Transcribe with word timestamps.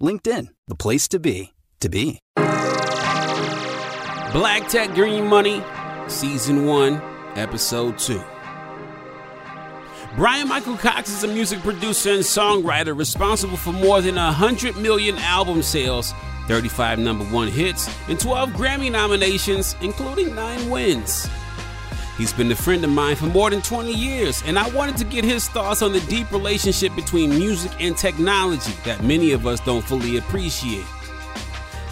LinkedIn, 0.00 0.48
the 0.66 0.74
place 0.74 1.08
to 1.08 1.18
be, 1.18 1.52
to 1.80 1.88
be. 1.88 2.18
Black 4.32 4.68
Tech 4.68 4.94
Green 4.94 5.26
Money, 5.26 5.62
Season 6.08 6.64
1, 6.64 7.02
Episode 7.36 7.98
2. 7.98 8.22
Bryan 10.16 10.48
Michael 10.48 10.76
Cox 10.76 11.10
is 11.10 11.22
a 11.22 11.28
music 11.28 11.60
producer 11.60 12.10
and 12.10 12.22
songwriter 12.22 12.96
responsible 12.96 13.56
for 13.56 13.72
more 13.72 14.00
than 14.00 14.16
100 14.16 14.76
million 14.76 15.16
album 15.18 15.62
sales, 15.62 16.12
35 16.48 16.98
number 16.98 17.24
one 17.26 17.48
hits, 17.48 17.88
and 18.08 18.18
12 18.18 18.50
Grammy 18.50 18.90
nominations, 18.90 19.76
including 19.80 20.34
9 20.34 20.70
wins. 20.70 21.28
He's 22.20 22.34
been 22.34 22.52
a 22.52 22.54
friend 22.54 22.84
of 22.84 22.90
mine 22.90 23.16
for 23.16 23.24
more 23.24 23.48
than 23.48 23.62
20 23.62 23.94
years, 23.94 24.42
and 24.44 24.58
I 24.58 24.68
wanted 24.74 24.98
to 24.98 25.04
get 25.04 25.24
his 25.24 25.48
thoughts 25.48 25.80
on 25.80 25.94
the 25.94 26.00
deep 26.00 26.30
relationship 26.30 26.94
between 26.94 27.30
music 27.30 27.72
and 27.80 27.96
technology 27.96 28.74
that 28.84 29.02
many 29.02 29.32
of 29.32 29.46
us 29.46 29.58
don't 29.60 29.80
fully 29.80 30.18
appreciate. 30.18 30.84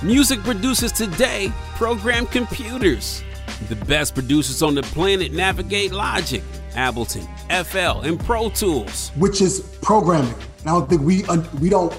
Music 0.02 0.38
producers 0.40 0.92
today 0.92 1.50
program 1.76 2.26
computers. 2.26 3.24
The 3.70 3.76
best 3.76 4.12
producers 4.12 4.62
on 4.62 4.74
the 4.74 4.82
planet 4.82 5.32
navigate 5.32 5.92
Logic, 5.92 6.42
Ableton, 6.72 7.26
FL, 7.64 8.06
and 8.06 8.20
Pro 8.20 8.50
Tools, 8.50 9.08
which 9.16 9.40
is 9.40 9.60
programming. 9.80 10.34
And 10.58 10.68
I 10.68 10.72
don't 10.72 10.90
think 10.90 11.00
we 11.00 11.24
we 11.58 11.70
don't 11.70 11.98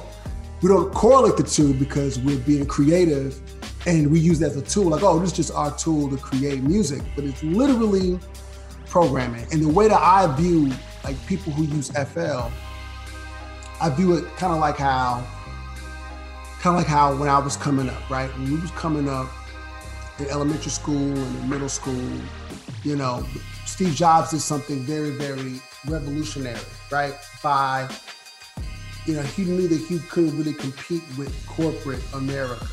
we 0.62 0.70
don't 0.70 0.94
correlate 0.94 1.36
the 1.36 1.44
two 1.44 1.74
because 1.74 2.20
we're 2.20 2.38
being 2.38 2.68
creative 2.68 3.42
and 3.86 4.12
we 4.12 4.20
use 4.20 4.40
that 4.40 4.52
as 4.52 4.58
a 4.58 4.62
tool 4.62 4.86
like 4.86 5.04
oh 5.04 5.20
this 5.20 5.32
is 5.32 5.36
just 5.36 5.52
our 5.54 5.76
tool 5.78 6.10
to 6.10 6.18
create 6.18 6.62
music 6.64 7.02
but 7.16 7.24
it's 7.24 7.42
literally 7.44 8.20
programming. 8.86 9.46
And 9.52 9.62
the 9.62 9.70
way 9.70 9.88
that 9.88 10.02
i 10.02 10.28
view 10.36 10.72
like 11.04 11.16
people 11.28 11.54
who 11.54 11.64
use 11.64 11.90
fl 11.90 12.50
i 13.82 13.90
view 13.90 14.16
it 14.16 14.26
kind 14.38 14.54
of 14.54 14.60
like 14.60 14.78
how 14.78 15.26
kind 16.60 16.76
of 16.76 16.82
like 16.82 16.88
how 16.88 17.16
when 17.16 17.30
i 17.30 17.40
was 17.40 17.56
coming 17.56 17.90
up 17.90 18.10
right? 18.10 18.30
When 18.38 18.52
we 18.52 18.60
was 18.60 18.72
coming 18.72 19.08
up 19.08 19.30
in 20.18 20.28
elementary 20.28 20.72
school 20.72 20.98
and 20.98 21.40
in 21.40 21.50
middle 21.50 21.70
school 21.70 22.12
you 22.84 22.96
know 22.96 23.26
steve 23.66 23.94
jobs 23.96 24.32
did 24.32 24.42
something 24.42 24.80
very 24.80 25.12
very 25.12 25.62
revolutionary 25.88 26.60
right? 26.92 27.14
By 27.42 27.90
you 29.06 29.14
know 29.14 29.22
he 29.22 29.46
knew 29.46 29.68
that 29.68 29.80
he 29.80 30.00
couldn't 30.00 30.38
really 30.38 30.54
compete 30.54 31.04
with 31.18 31.34
corporate 31.48 32.04
america 32.14 32.68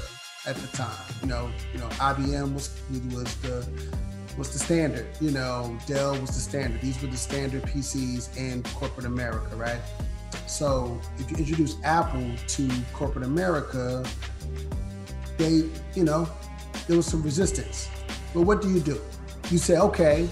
at 0.46 0.56
the 0.56 0.66
time. 0.76 0.96
You 1.20 1.28
know, 1.28 1.50
you 1.72 1.78
know, 1.78 1.88
IBM 1.88 2.54
was 2.54 2.80
was 3.12 3.34
the 3.36 3.66
was 4.36 4.52
the 4.52 4.58
standard. 4.58 5.06
You 5.20 5.30
know, 5.30 5.76
Dell 5.86 6.12
was 6.20 6.30
the 6.30 6.40
standard. 6.40 6.80
These 6.80 7.00
were 7.02 7.08
the 7.08 7.16
standard 7.16 7.62
PCs 7.62 8.36
in 8.36 8.62
corporate 8.74 9.06
America, 9.06 9.56
right? 9.56 9.80
So 10.46 11.00
if 11.18 11.30
you 11.30 11.36
introduce 11.38 11.76
Apple 11.82 12.30
to 12.48 12.70
corporate 12.92 13.24
America, 13.24 14.04
they, 15.38 15.64
you 15.94 16.04
know, 16.04 16.28
there 16.86 16.96
was 16.96 17.06
some 17.06 17.22
resistance. 17.22 17.88
But 18.34 18.42
what 18.42 18.62
do 18.62 18.70
you 18.70 18.80
do? 18.80 19.00
You 19.50 19.58
say, 19.58 19.78
okay, 19.78 20.28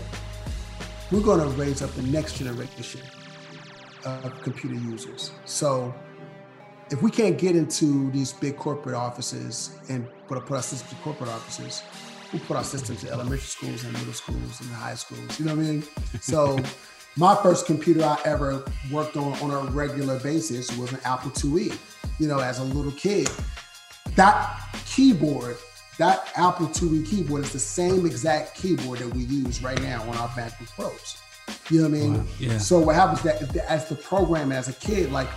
we're 1.11 1.21
going 1.21 1.41
to 1.41 1.47
raise 1.57 1.83
up 1.83 1.91
the 1.93 2.03
next 2.03 2.37
generation 2.37 3.01
of 4.05 4.43
computer 4.43 4.77
users. 4.77 5.31
So 5.47 5.95
if 6.91 7.03
we 7.03 7.11
can't 7.11 7.39
get 7.39 7.57
into 7.57 8.11
these 8.11 8.33
big 8.33 8.57
corporate 8.57 8.95
offices 8.95 9.77
and 9.89 10.07
put, 10.29 10.45
put 10.45 10.57
our 10.57 10.63
systems 10.63 10.91
to 10.91 10.97
corporate 10.97 11.31
offices, 11.31 11.83
we'll 12.33 12.43
put 12.43 12.57
our 12.57 12.65
systems 12.65 13.01
to 13.03 13.11
elementary 13.11 13.39
schools 13.39 13.85
and 13.85 13.93
middle 13.95 14.13
schools 14.13 14.61
and 14.61 14.71
high 14.71 14.95
schools. 14.95 15.39
You 15.39 15.47
know 15.47 15.55
what 15.55 15.65
I 15.65 15.69
mean? 15.69 15.85
So 16.21 16.59
my 17.17 17.35
first 17.37 17.67
computer 17.67 18.05
I 18.05 18.19
ever 18.25 18.65
worked 18.91 19.17
on 19.17 19.33
on 19.35 19.51
a 19.51 19.71
regular 19.71 20.19
basis 20.21 20.77
was 20.77 20.93
an 20.93 21.01
Apple 21.05 21.31
IIe, 21.31 21.77
you 22.19 22.29
know, 22.29 22.41
as 22.41 22.59
a 22.59 22.65
little 22.65 22.93
kid. 22.93 23.29
That 24.17 24.61
keyboard, 24.87 25.57
that 25.99 26.33
Apple 26.37 26.67
IIe 26.67 27.07
keyboard 27.07 27.45
is 27.45 27.53
the 27.53 27.59
same 27.59 28.05
exact 28.07 28.57
keyboard 28.57 28.99
that 29.01 29.15
we 29.15 29.25
use 29.25 29.63
right 29.63 29.81
now 29.83 30.03
on 30.03 30.17
our 30.17 30.29
MacBook 30.29 30.71
Pros. 30.75 31.19
You 31.71 31.83
know 31.83 31.89
what 31.89 31.97
I 31.97 32.01
mean? 32.01 32.15
Wow. 32.15 32.25
Yeah. 32.39 32.59
So 32.59 32.79
what 32.79 32.95
happens 32.95 33.23
that 33.23 33.57
as 33.69 33.89
the 33.89 33.95
program 33.95 34.51
as 34.53 34.69
a 34.69 34.73
kid, 34.73 35.13
like 35.13 35.29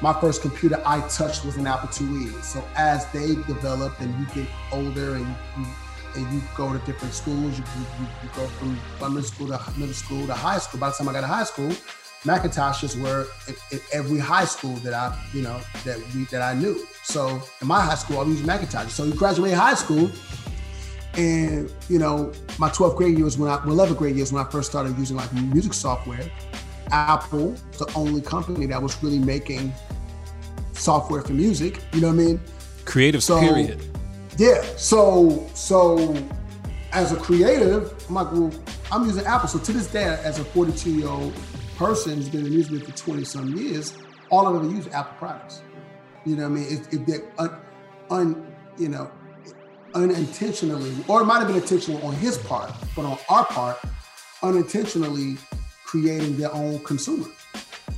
my 0.00 0.12
first 0.20 0.42
computer 0.42 0.80
I 0.86 1.00
touched 1.08 1.44
was 1.44 1.56
an 1.56 1.66
Apple 1.66 1.88
IIe. 1.88 2.42
So 2.42 2.64
as 2.76 3.06
they 3.12 3.34
develop 3.46 4.00
and 4.00 4.14
you 4.18 4.26
get 4.34 4.46
older 4.72 5.16
and 5.16 5.26
you, 5.56 5.66
and 6.14 6.32
you 6.32 6.42
go 6.56 6.72
to 6.72 6.78
different 6.86 7.14
schools, 7.14 7.58
you, 7.58 7.64
you, 7.76 8.06
you 8.22 8.28
go 8.34 8.46
from 8.46 8.78
middle 9.00 9.22
school 9.22 9.48
to 9.48 9.60
middle 9.78 9.94
school 9.94 10.26
to 10.26 10.34
high 10.34 10.58
school. 10.58 10.80
By 10.80 10.90
the 10.90 10.94
time 10.94 11.08
I 11.08 11.12
got 11.12 11.22
to 11.22 11.26
high 11.26 11.44
school, 11.44 11.72
Macintoshes 12.24 13.00
were 13.00 13.26
at, 13.48 13.80
every 13.92 14.18
high 14.18 14.44
school 14.44 14.74
that 14.76 14.94
I, 14.94 15.16
you 15.32 15.42
know, 15.42 15.60
that 15.84 15.98
we 16.14 16.24
that 16.26 16.42
I 16.42 16.54
knew. 16.54 16.84
So 17.02 17.40
in 17.60 17.66
my 17.66 17.80
high 17.80 17.94
school, 17.94 18.18
I 18.18 18.22
was 18.22 18.30
using 18.30 18.46
Macintosh. 18.46 18.92
So 18.92 19.04
you 19.04 19.14
graduate 19.14 19.54
high 19.54 19.74
school, 19.74 20.10
and 21.14 21.72
you 21.88 21.98
know, 21.98 22.32
my 22.58 22.68
12th 22.70 22.96
grade 22.96 23.16
year 23.16 23.24
was 23.24 23.38
when 23.38 23.50
I, 23.50 23.58
11th 23.58 23.96
grade 23.96 24.10
year 24.10 24.18
years 24.18 24.32
when 24.32 24.44
I 24.44 24.50
first 24.50 24.70
started 24.70 24.96
using 24.98 25.16
like 25.16 25.32
music 25.32 25.74
software. 25.74 26.28
Apple, 26.90 27.54
the 27.78 27.90
only 27.94 28.20
company 28.20 28.66
that 28.66 28.82
was 28.82 29.00
really 29.02 29.18
making 29.18 29.72
software 30.78 31.22
for 31.22 31.32
music. 31.32 31.82
You 31.92 32.00
know 32.00 32.08
what 32.08 32.14
I 32.14 32.16
mean? 32.16 32.40
Creative 32.84 33.22
so, 33.22 33.40
period. 33.40 33.80
Yeah. 34.36 34.62
So 34.76 35.46
so 35.54 36.14
as 36.92 37.12
a 37.12 37.16
creative, 37.16 37.92
I'm 38.08 38.14
like, 38.14 38.32
well, 38.32 38.52
I'm 38.90 39.04
using 39.04 39.26
Apple. 39.26 39.48
So 39.48 39.58
to 39.58 39.72
this 39.72 39.86
day, 39.88 40.04
as 40.04 40.38
a 40.38 40.44
42 40.44 40.90
year 40.90 41.08
old 41.08 41.34
person 41.76 42.16
who's 42.16 42.28
been 42.28 42.46
in 42.46 42.50
music 42.50 42.84
for 42.84 42.92
20 42.92 43.24
some 43.24 43.56
years, 43.56 43.96
all 44.30 44.46
I've 44.46 44.56
ever 44.56 44.74
used 44.74 44.90
Apple 44.92 45.16
products. 45.18 45.62
You 46.24 46.36
know 46.36 46.48
what 46.48 46.58
I 46.58 46.60
mean? 46.60 46.66
If, 46.68 46.92
if 46.92 47.06
they're 47.06 47.32
un, 47.38 47.60
un, 48.10 48.54
you 48.78 48.88
know, 48.88 49.10
unintentionally, 49.94 50.94
or 51.06 51.22
it 51.22 51.24
might 51.24 51.38
have 51.38 51.48
been 51.48 51.56
intentional 51.56 52.04
on 52.06 52.14
his 52.14 52.38
part, 52.38 52.72
but 52.94 53.04
on 53.04 53.18
our 53.28 53.44
part, 53.46 53.78
unintentionally 54.42 55.36
creating 55.84 56.36
their 56.36 56.52
own 56.52 56.78
consumer, 56.80 57.26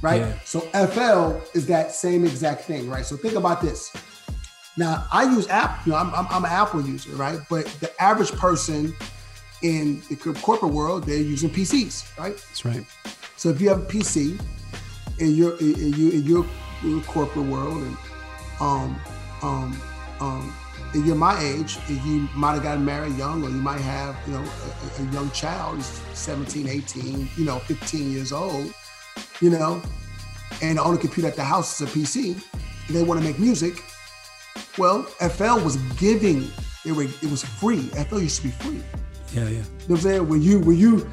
right? 0.02 0.20
Yeah. 0.22 0.38
So 0.44 0.60
FL 0.60 1.40
is 1.56 1.66
that 1.66 1.92
same 1.92 2.24
exact 2.24 2.62
thing, 2.62 2.88
right? 2.88 3.04
So 3.04 3.16
think 3.16 3.34
about 3.34 3.60
this. 3.60 3.92
Now 4.76 5.06
I 5.12 5.24
use 5.24 5.48
app, 5.48 5.84
you 5.86 5.92
know, 5.92 5.98
I'm, 5.98 6.14
I'm, 6.14 6.26
I'm 6.30 6.44
an 6.44 6.50
Apple 6.50 6.82
user, 6.82 7.10
right? 7.12 7.38
But 7.48 7.66
the 7.80 7.90
average 8.00 8.32
person 8.32 8.94
in 9.62 10.02
the 10.08 10.16
corporate 10.16 10.72
world, 10.72 11.04
they're 11.04 11.18
using 11.18 11.50
PCs, 11.50 12.16
right? 12.18 12.34
That's 12.34 12.64
right. 12.64 12.84
So 13.36 13.48
if 13.48 13.60
you 13.60 13.68
have 13.68 13.82
a 13.82 13.86
PC 13.86 14.40
in 15.18 15.34
your 15.34 15.58
in, 15.58 15.92
your, 15.94 16.12
in 16.12 16.22
your, 16.24 16.46
your 16.82 17.02
corporate 17.02 17.46
world 17.46 17.82
and 17.82 17.96
um, 18.60 19.00
um, 19.42 19.80
um, 20.20 20.54
and 20.92 21.06
you're 21.06 21.16
my 21.16 21.40
age, 21.40 21.78
you 21.88 22.28
might 22.34 22.54
have 22.54 22.62
gotten 22.62 22.84
married 22.84 23.16
young, 23.16 23.44
or 23.44 23.48
you 23.48 23.56
might 23.56 23.80
have, 23.80 24.16
you 24.26 24.34
know, 24.34 24.44
a, 24.44 25.02
a, 25.02 25.12
young 25.12 25.30
child, 25.30 25.82
17, 25.82 26.68
18, 26.68 27.28
you 27.36 27.44
know, 27.44 27.60
15 27.60 28.10
years 28.10 28.32
old, 28.32 28.74
you 29.40 29.50
know, 29.50 29.82
and 30.62 30.78
the 30.78 30.82
only 30.82 30.98
computer 30.98 31.28
at 31.28 31.36
the 31.36 31.44
house 31.44 31.80
is 31.80 31.88
a 31.88 31.98
PC, 31.98 32.42
and 32.86 32.96
they 32.96 33.02
want 33.02 33.20
to 33.20 33.26
make 33.26 33.38
music. 33.38 33.82
Well, 34.78 35.02
FL 35.02 35.60
was 35.64 35.76
giving, 35.98 36.50
it 36.84 36.92
was, 36.92 37.22
it 37.22 37.30
was 37.30 37.44
free. 37.44 37.82
FL 38.08 38.20
used 38.20 38.42
to 38.42 38.48
be 38.48 38.50
free. 38.50 38.82
Yeah, 39.32 39.44
yeah. 39.44 39.48
You 39.48 39.56
know 39.56 39.64
what 39.86 39.90
I'm 39.90 40.02
saying? 40.02 40.28
When 40.28 40.42
you, 40.42 40.60
when 40.60 40.76
you, 40.76 41.08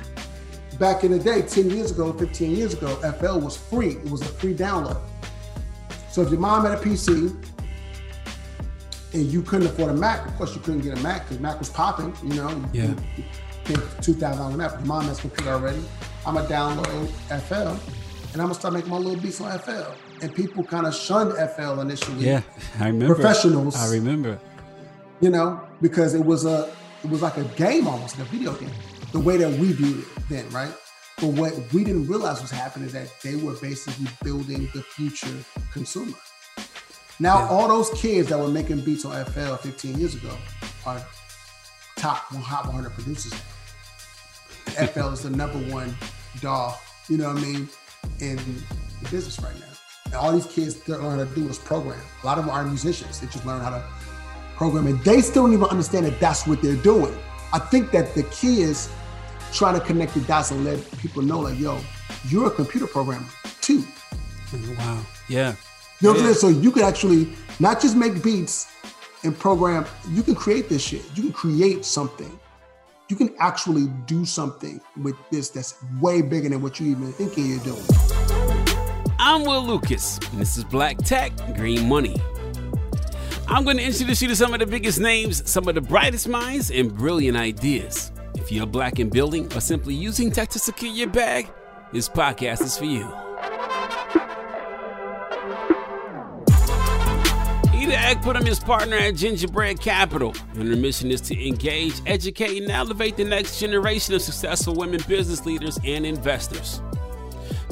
back 0.79 1.03
in 1.03 1.11
the 1.11 1.19
day, 1.19 1.41
10 1.41 1.69
years 1.69 1.91
ago, 1.91 2.13
15 2.13 2.55
years 2.55 2.73
ago, 2.73 2.95
FL 3.19 3.39
was 3.39 3.57
free. 3.57 3.91
It 3.91 4.09
was 4.09 4.21
a 4.21 4.25
free 4.25 4.53
download. 4.55 4.99
So 6.11 6.21
if 6.23 6.31
your 6.31 6.39
mom 6.39 6.65
had 6.65 6.77
a 6.77 6.81
PC, 6.81 7.35
and 9.13 9.25
you 9.25 9.41
couldn't 9.41 9.67
afford 9.67 9.91
a 9.91 9.93
Mac, 9.93 10.27
of 10.27 10.35
course 10.35 10.53
you 10.55 10.61
couldn't 10.61 10.81
get 10.81 10.97
a 10.97 11.01
Mac 11.01 11.23
because 11.23 11.39
Mac 11.39 11.59
was 11.59 11.69
popping, 11.69 12.13
you 12.23 12.35
know. 12.35 12.63
Yeah. 12.73 12.93
Two 14.01 14.13
thousand 14.13 14.37
dollars 14.37 14.55
Mac. 14.55 14.71
Your 14.71 14.81
mom 14.81 15.05
has 15.05 15.19
a 15.19 15.21
computer 15.21 15.51
already. 15.51 15.81
I'm 16.25 16.35
gonna 16.35 16.47
download 16.47 17.07
FL, 17.41 17.75
and 18.37 18.43
I'm 18.43 18.49
gonna 18.49 18.59
start 18.59 18.75
making 18.75 18.91
my 18.91 18.97
little 18.97 19.19
beats 19.19 19.41
on 19.41 19.57
FL. 19.57 19.93
And 20.21 20.35
people 20.35 20.63
kind 20.63 20.85
of 20.85 20.93
shunned 20.93 21.33
FL 21.33 21.79
initially. 21.79 22.23
Yeah, 22.23 22.43
I 22.79 22.85
remember. 22.85 23.15
Professionals. 23.15 23.75
I 23.75 23.91
remember. 23.91 24.39
You 25.21 25.31
know, 25.31 25.59
because 25.81 26.13
it 26.13 26.23
was 26.23 26.45
a 26.45 26.71
it 27.03 27.09
was 27.09 27.23
like 27.23 27.37
a 27.37 27.45
game 27.55 27.87
almost, 27.87 28.19
like 28.19 28.27
a 28.27 28.31
video 28.31 28.53
game. 28.53 28.69
The 29.11 29.19
way 29.19 29.37
that 29.37 29.49
we 29.59 29.71
viewed 29.71 30.01
it 30.01 30.29
then, 30.29 30.47
right? 30.51 30.71
But 31.19 31.29
what 31.29 31.51
we 31.73 31.83
didn't 31.83 32.05
realize 32.07 32.39
was 32.39 32.51
happening 32.51 32.85
is 32.85 32.93
that 32.93 33.11
they 33.23 33.37
were 33.37 33.53
basically 33.53 34.05
building 34.23 34.69
the 34.71 34.83
future 34.83 35.33
consumer. 35.73 36.15
Now, 37.19 37.39
yeah. 37.39 37.47
all 37.47 37.67
those 37.67 37.89
kids 37.99 38.29
that 38.29 38.37
were 38.37 38.49
making 38.49 38.81
beats 38.81 39.03
on 39.03 39.25
FL 39.25 39.55
15 39.55 39.97
years 39.97 40.13
ago 40.13 40.37
are 40.85 41.03
top 41.95 42.17
hot 42.35 42.67
100 42.67 42.91
producers. 42.91 43.33
FL 44.93 45.07
is 45.07 45.23
the 45.23 45.31
number 45.31 45.57
one 45.73 45.95
DAW, 46.39 46.77
you 47.09 47.17
know 47.17 47.33
what 47.33 47.37
I 47.37 47.41
mean, 47.41 47.69
in 48.19 48.37
the 48.37 49.09
business 49.09 49.39
right 49.41 49.55
now. 49.59 49.65
And 50.05 50.15
all 50.15 50.31
these 50.31 50.45
kids 50.45 50.75
they 50.75 50.93
learn 50.93 51.19
how 51.19 51.25
to 51.25 51.35
do 51.35 51.47
is 51.47 51.57
program. 51.57 51.99
A 52.23 52.25
lot 52.25 52.37
of 52.37 52.45
them 52.45 52.53
are 52.53 52.63
musicians. 52.63 53.19
They 53.19 53.27
just 53.27 53.45
learn 53.45 53.61
how 53.61 53.71
to 53.71 53.83
program, 54.55 54.87
and 54.87 54.99
they 55.01 55.21
still 55.21 55.43
don't 55.43 55.53
even 55.53 55.65
understand 55.65 56.05
that 56.05 56.19
that's 56.19 56.47
what 56.47 56.61
they're 56.61 56.75
doing. 56.75 57.15
I 57.53 57.59
think 57.59 57.91
that 57.91 58.15
the 58.15 58.23
key 58.23 58.61
is 58.61 58.89
trying 59.53 59.79
to 59.79 59.85
connect 59.85 60.13
the 60.13 60.21
dots 60.21 60.51
and 60.51 60.65
let 60.65 60.79
people 60.99 61.21
know, 61.21 61.39
like, 61.39 61.59
yo, 61.59 61.79
you're 62.27 62.47
a 62.47 62.51
computer 62.51 62.87
programmer 62.87 63.27
too. 63.61 63.83
Wow. 64.77 65.05
Yeah. 65.29 65.55
You 65.99 66.07
know 66.07 66.13
what 66.13 66.19
I'm 66.19 66.33
saying? 66.33 66.35
So 66.35 66.47
you 66.49 66.71
can 66.71 66.83
actually 66.83 67.29
not 67.59 67.81
just 67.81 67.95
make 67.95 68.23
beats 68.23 68.67
and 69.23 69.37
program, 69.37 69.85
you 70.11 70.23
can 70.23 70.35
create 70.35 70.69
this 70.69 70.81
shit. 70.81 71.03
You 71.15 71.23
can 71.23 71.33
create 71.33 71.85
something. 71.85 72.39
You 73.09 73.15
can 73.15 73.33
actually 73.39 73.87
do 74.05 74.25
something 74.25 74.81
with 75.01 75.15
this 75.31 75.49
that's 75.49 75.75
way 76.01 76.21
bigger 76.21 76.49
than 76.49 76.61
what 76.61 76.77
you 76.77 76.87
even 76.87 77.13
thinking 77.13 77.45
you're 77.45 77.59
doing. 77.59 77.81
I'm 79.17 79.43
Will 79.43 79.65
Lucas, 79.65 80.19
and 80.31 80.41
this 80.41 80.57
is 80.57 80.65
Black 80.65 80.97
Tech 80.97 81.31
Green 81.55 81.87
Money. 81.87 82.17
I'm 83.47 83.63
going 83.63 83.77
to 83.77 83.83
introduce 83.83 84.21
you 84.21 84.27
to 84.27 84.35
some 84.35 84.53
of 84.53 84.59
the 84.59 84.65
biggest 84.65 84.99
names, 84.99 85.49
some 85.49 85.69
of 85.69 85.75
the 85.75 85.81
brightest 85.81 86.27
minds, 86.27 86.69
and 86.69 86.93
brilliant 86.93 87.37
ideas. 87.37 88.11
If 88.35 88.51
you're 88.51 88.65
black 88.65 88.99
in 88.99 89.09
building 89.09 89.51
or 89.55 89.61
simply 89.61 89.93
using 89.95 90.29
tech 90.29 90.49
to 90.49 90.59
secure 90.59 90.91
your 90.91 91.07
bag, 91.07 91.49
this 91.93 92.09
podcast 92.09 92.61
is 92.61 92.77
for 92.77 92.85
you. 92.85 93.26
Equinum 98.07 98.47
is 98.47 98.57
partner 98.57 98.95
at 98.95 99.15
Gingerbread 99.15 99.81
Capital, 99.81 100.33
and 100.53 100.69
their 100.69 100.77
mission 100.77 101.11
is 101.11 101.19
to 101.19 101.45
engage, 101.45 101.93
educate, 102.05 102.61
and 102.63 102.71
elevate 102.71 103.17
the 103.17 103.25
next 103.25 103.59
generation 103.59 104.15
of 104.15 104.21
successful 104.21 104.73
women 104.73 105.01
business 105.09 105.45
leaders 105.45 105.77
and 105.83 106.05
investors. 106.05 106.81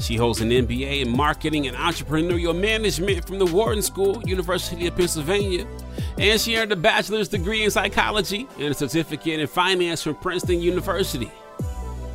She 0.01 0.17
holds 0.17 0.41
an 0.41 0.49
MBA 0.49 1.05
in 1.05 1.15
marketing 1.15 1.67
and 1.67 1.77
entrepreneurial 1.77 2.53
management 2.53 3.25
from 3.25 3.39
the 3.39 3.45
Wharton 3.45 3.81
School, 3.81 4.21
University 4.25 4.87
of 4.87 4.97
Pennsylvania, 4.97 5.65
and 6.17 6.41
she 6.41 6.57
earned 6.57 6.73
a 6.73 6.75
bachelor's 6.75 7.29
degree 7.29 7.63
in 7.63 7.71
psychology 7.71 8.45
and 8.59 8.65
a 8.65 8.73
certificate 8.73 9.39
in 9.39 9.47
finance 9.47 10.03
from 10.03 10.15
Princeton 10.15 10.59
University. 10.59 11.31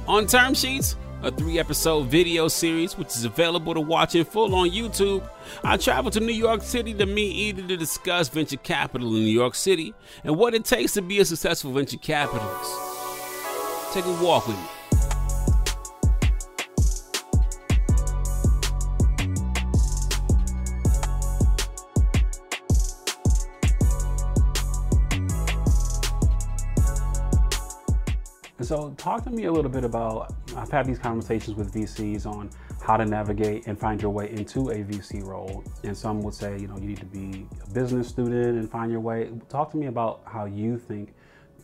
On 0.06 0.26
term 0.26 0.52
sheets, 0.52 0.94
a 1.22 1.30
three 1.30 1.58
episode 1.58 2.06
video 2.06 2.48
series 2.48 2.96
which 2.96 3.08
is 3.08 3.24
available 3.24 3.74
to 3.74 3.80
watch 3.80 4.14
in 4.14 4.24
full 4.24 4.54
on 4.54 4.70
YouTube. 4.70 5.28
I 5.62 5.76
traveled 5.76 6.14
to 6.14 6.20
New 6.20 6.32
York 6.32 6.62
City 6.62 6.94
to 6.94 7.06
meet 7.06 7.34
Eda 7.34 7.68
to 7.68 7.76
discuss 7.76 8.28
venture 8.28 8.56
capital 8.56 9.08
in 9.08 9.24
New 9.24 9.30
York 9.30 9.54
City 9.54 9.94
and 10.24 10.36
what 10.36 10.54
it 10.54 10.64
takes 10.64 10.94
to 10.94 11.02
be 11.02 11.20
a 11.20 11.24
successful 11.24 11.72
venture 11.72 11.98
capitalist. 11.98 12.72
Take 13.92 14.06
a 14.06 14.22
walk 14.22 14.46
with 14.46 14.56
me. 14.56 14.79
So, 28.70 28.94
talk 28.96 29.24
to 29.24 29.30
me 29.30 29.46
a 29.46 29.52
little 29.52 29.68
bit 29.68 29.82
about. 29.82 30.32
I've 30.56 30.70
had 30.70 30.86
these 30.86 31.00
conversations 31.00 31.56
with 31.56 31.74
VCs 31.74 32.24
on 32.24 32.50
how 32.80 32.96
to 32.96 33.04
navigate 33.04 33.66
and 33.66 33.76
find 33.76 34.00
your 34.00 34.12
way 34.12 34.30
into 34.30 34.70
a 34.70 34.84
VC 34.84 35.24
role. 35.24 35.64
And 35.82 35.98
some 35.98 36.22
would 36.22 36.34
say, 36.34 36.56
you 36.56 36.68
know, 36.68 36.76
you 36.76 36.86
need 36.86 36.98
to 36.98 37.04
be 37.04 37.48
a 37.64 37.70
business 37.70 38.06
student 38.06 38.58
and 38.60 38.70
find 38.70 38.92
your 38.92 39.00
way. 39.00 39.32
Talk 39.48 39.72
to 39.72 39.76
me 39.76 39.86
about 39.86 40.22
how 40.24 40.44
you 40.44 40.78
think 40.78 41.14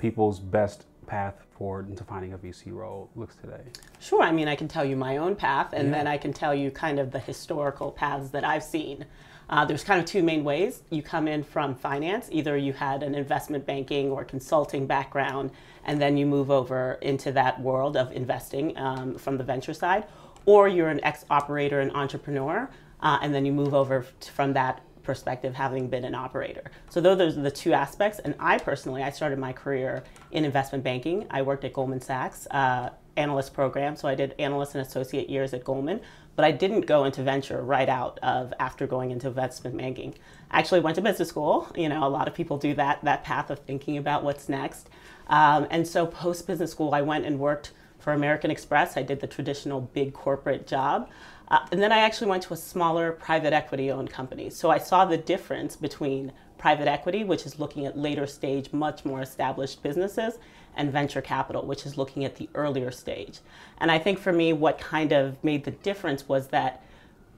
people's 0.01 0.41
best 0.41 0.87
path 1.07 1.47
forward 1.57 1.89
into 1.89 2.03
finding 2.03 2.33
a 2.33 2.39
VC 2.39 2.73
role 2.73 3.09
looks 3.15 3.37
today? 3.37 3.63
Sure. 4.01 4.23
I 4.23 4.33
mean, 4.33 4.49
I 4.49 4.57
can 4.57 4.67
tell 4.67 4.85
you 4.85 4.97
my 4.97 5.19
own 5.19 5.37
path, 5.37 5.75
and 5.75 5.89
yeah. 5.89 5.99
then 5.99 6.07
I 6.09 6.19
can 6.19 6.33
tell 6.33 6.57
you 6.57 6.73
kind 6.73 6.99
of 6.99 7.13
the 7.13 7.21
historical 7.21 7.93
paths 7.93 8.31
that 8.31 8.43
I've 8.43 8.65
seen. 8.65 9.07
Uh, 9.49 9.65
there's 9.65 9.85
kind 9.85 10.01
of 10.01 10.07
two 10.07 10.23
main 10.23 10.43
ways. 10.43 10.83
You 10.91 11.03
come 11.03 11.29
in 11.29 11.45
from 11.45 11.77
finance, 11.77 12.29
either 12.33 12.57
you 12.57 12.73
had 12.73 13.03
an 13.03 13.15
investment 13.15 13.65
banking 13.65 14.11
or 14.11 14.25
consulting 14.25 14.87
background, 14.87 15.53
and 15.87 16.01
then 16.01 16.17
you 16.17 16.27
move 16.27 16.51
over 16.51 16.99
into 17.01 17.33
that 17.33 17.61
world 17.61 17.97
of 17.97 18.13
investing 18.13 18.77
um, 18.77 19.17
from 19.17 19.39
the 19.39 19.45
venture 19.45 19.75
side, 19.75 20.05
or 20.45 20.69
you're 20.69 20.89
an 20.89 21.03
ex 21.03 21.25
operator 21.31 21.81
and 21.81 21.91
entrepreneur, 21.93 22.69
uh, 23.01 23.19
and 23.23 23.35
then 23.35 23.47
you 23.47 23.53
move 23.53 23.73
over 23.73 24.05
from 24.21 24.53
that 24.53 24.83
perspective 25.03 25.55
having 25.55 25.89
been 25.89 26.05
an 26.05 26.15
operator. 26.15 26.71
So 26.91 27.01
those 27.01 27.39
are 27.39 27.41
the 27.41 27.51
two 27.51 27.73
aspects. 27.73 28.19
And 28.19 28.35
I 28.41 28.59
personally, 28.59 29.03
I 29.05 29.11
started 29.11 29.39
my 29.39 29.53
career 29.53 30.03
in 30.33 30.45
investment 30.45 30.83
banking. 30.83 31.27
I 31.31 31.43
worked 31.43 31.65
at 31.65 31.73
Goldman 31.73 32.01
Sachs. 32.01 32.47
Uh, 32.51 32.91
analyst 33.17 33.55
program. 33.55 33.97
So 33.97 34.09
I 34.09 34.15
did 34.15 34.35
analyst 34.39 34.75
and 34.75 34.87
associate 34.87 35.29
years 35.29 35.55
at 35.55 35.65
Goldman, 35.65 36.01
but 36.35 36.45
I 36.45 36.53
didn't 36.53 36.83
go 36.83 37.05
into 37.05 37.23
venture 37.23 37.63
right 37.63 37.89
out 37.89 38.19
of 38.23 38.53
after 38.59 38.87
going 38.87 39.11
into 39.11 39.29
investment 39.29 39.77
banking. 39.77 40.15
Actually 40.57 40.81
went 40.81 40.97
to 40.97 41.03
business 41.03 41.29
school. 41.29 41.71
You 41.77 41.91
know, 41.91 42.07
a 42.07 42.09
lot 42.09 42.27
of 42.29 42.35
people 42.35 42.57
do 42.57 42.73
that 42.75 43.05
that 43.05 43.23
path 43.25 43.51
of 43.51 43.59
thinking 43.61 43.99
about 43.99 44.25
what's 44.25 44.49
next. 44.49 44.89
Um, 45.27 45.67
and 45.71 45.87
so 45.87 46.07
post 46.07 46.47
business 46.47 46.71
school, 46.71 46.95
I 46.95 47.03
went 47.03 47.27
and 47.27 47.39
worked 47.39 47.73
for 47.99 48.15
American 48.15 48.51
Express. 48.51 48.97
I 48.97 49.03
did 49.03 49.21
the 49.21 49.27
traditional 49.27 49.83
big 49.83 50.15
corporate 50.15 50.67
job. 50.67 51.11
Uh, 51.49 51.59
and 51.73 51.83
then 51.83 51.93
I 51.93 51.99
actually 51.99 52.29
went 52.29 52.43
to 52.45 52.55
a 52.55 52.57
smaller 52.57 53.13
private 53.13 53.53
equity 53.53 53.91
owned 53.91 54.11
company. 54.11 54.49
So 54.49 54.71
I 54.71 54.79
saw 54.79 55.05
the 55.05 55.19
difference 55.19 55.77
between 55.77 56.33
private 56.57 56.89
equity, 56.89 57.23
which 57.23 57.45
is 57.45 57.59
looking 57.59 57.85
at 57.85 57.99
later 57.99 58.27
stage, 58.27 58.73
much 58.73 59.05
more 59.05 59.21
established 59.21 59.83
businesses, 59.83 60.39
and 60.77 60.91
venture 60.91 61.21
capital, 61.21 61.67
which 61.67 61.85
is 61.85 61.99
looking 61.99 62.25
at 62.25 62.37
the 62.37 62.49
earlier 62.55 62.91
stage. 62.91 63.41
And 63.79 63.91
I 63.91 63.99
think 63.99 64.19
for 64.19 64.33
me, 64.33 64.55
what 64.55 64.79
kind 64.79 65.13
of 65.13 65.37
made 65.45 65.65
the 65.65 65.71
difference 65.71 66.27
was 66.27 66.49
that 66.49 66.83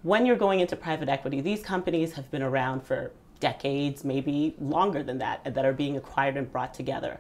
when 0.03 0.27
you're 0.27 0.37
going 0.37 0.61
into 0.61 0.77
private 0.77 1.09
equity, 1.09 1.41
these 1.41 1.63
companies 1.63 2.13
have 2.13 2.31
been 2.31 2.43
around 2.43 2.83
for 2.83 3.13
decades, 3.41 4.05
maybe 4.05 4.55
longer 4.61 5.03
than 5.03 5.19
that, 5.19 5.55
that 5.55 5.65
are 5.65 5.73
being 5.73 5.97
acquired 5.97 6.37
and 6.37 6.51
brought 6.51 6.75
together. 6.75 7.19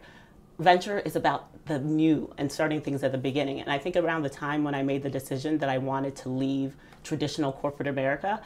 Venture 0.58 0.98
is 1.00 1.14
about 1.14 1.48
the 1.66 1.78
new 1.78 2.32
and 2.38 2.50
starting 2.50 2.80
things 2.80 3.02
at 3.04 3.12
the 3.12 3.18
beginning. 3.18 3.60
And 3.60 3.70
I 3.70 3.78
think 3.78 3.96
around 3.96 4.22
the 4.22 4.30
time 4.30 4.64
when 4.64 4.74
I 4.74 4.82
made 4.82 5.02
the 5.02 5.10
decision 5.10 5.58
that 5.58 5.68
I 5.68 5.78
wanted 5.78 6.16
to 6.16 6.28
leave 6.28 6.74
traditional 7.04 7.52
corporate 7.52 7.88
America, 7.88 8.42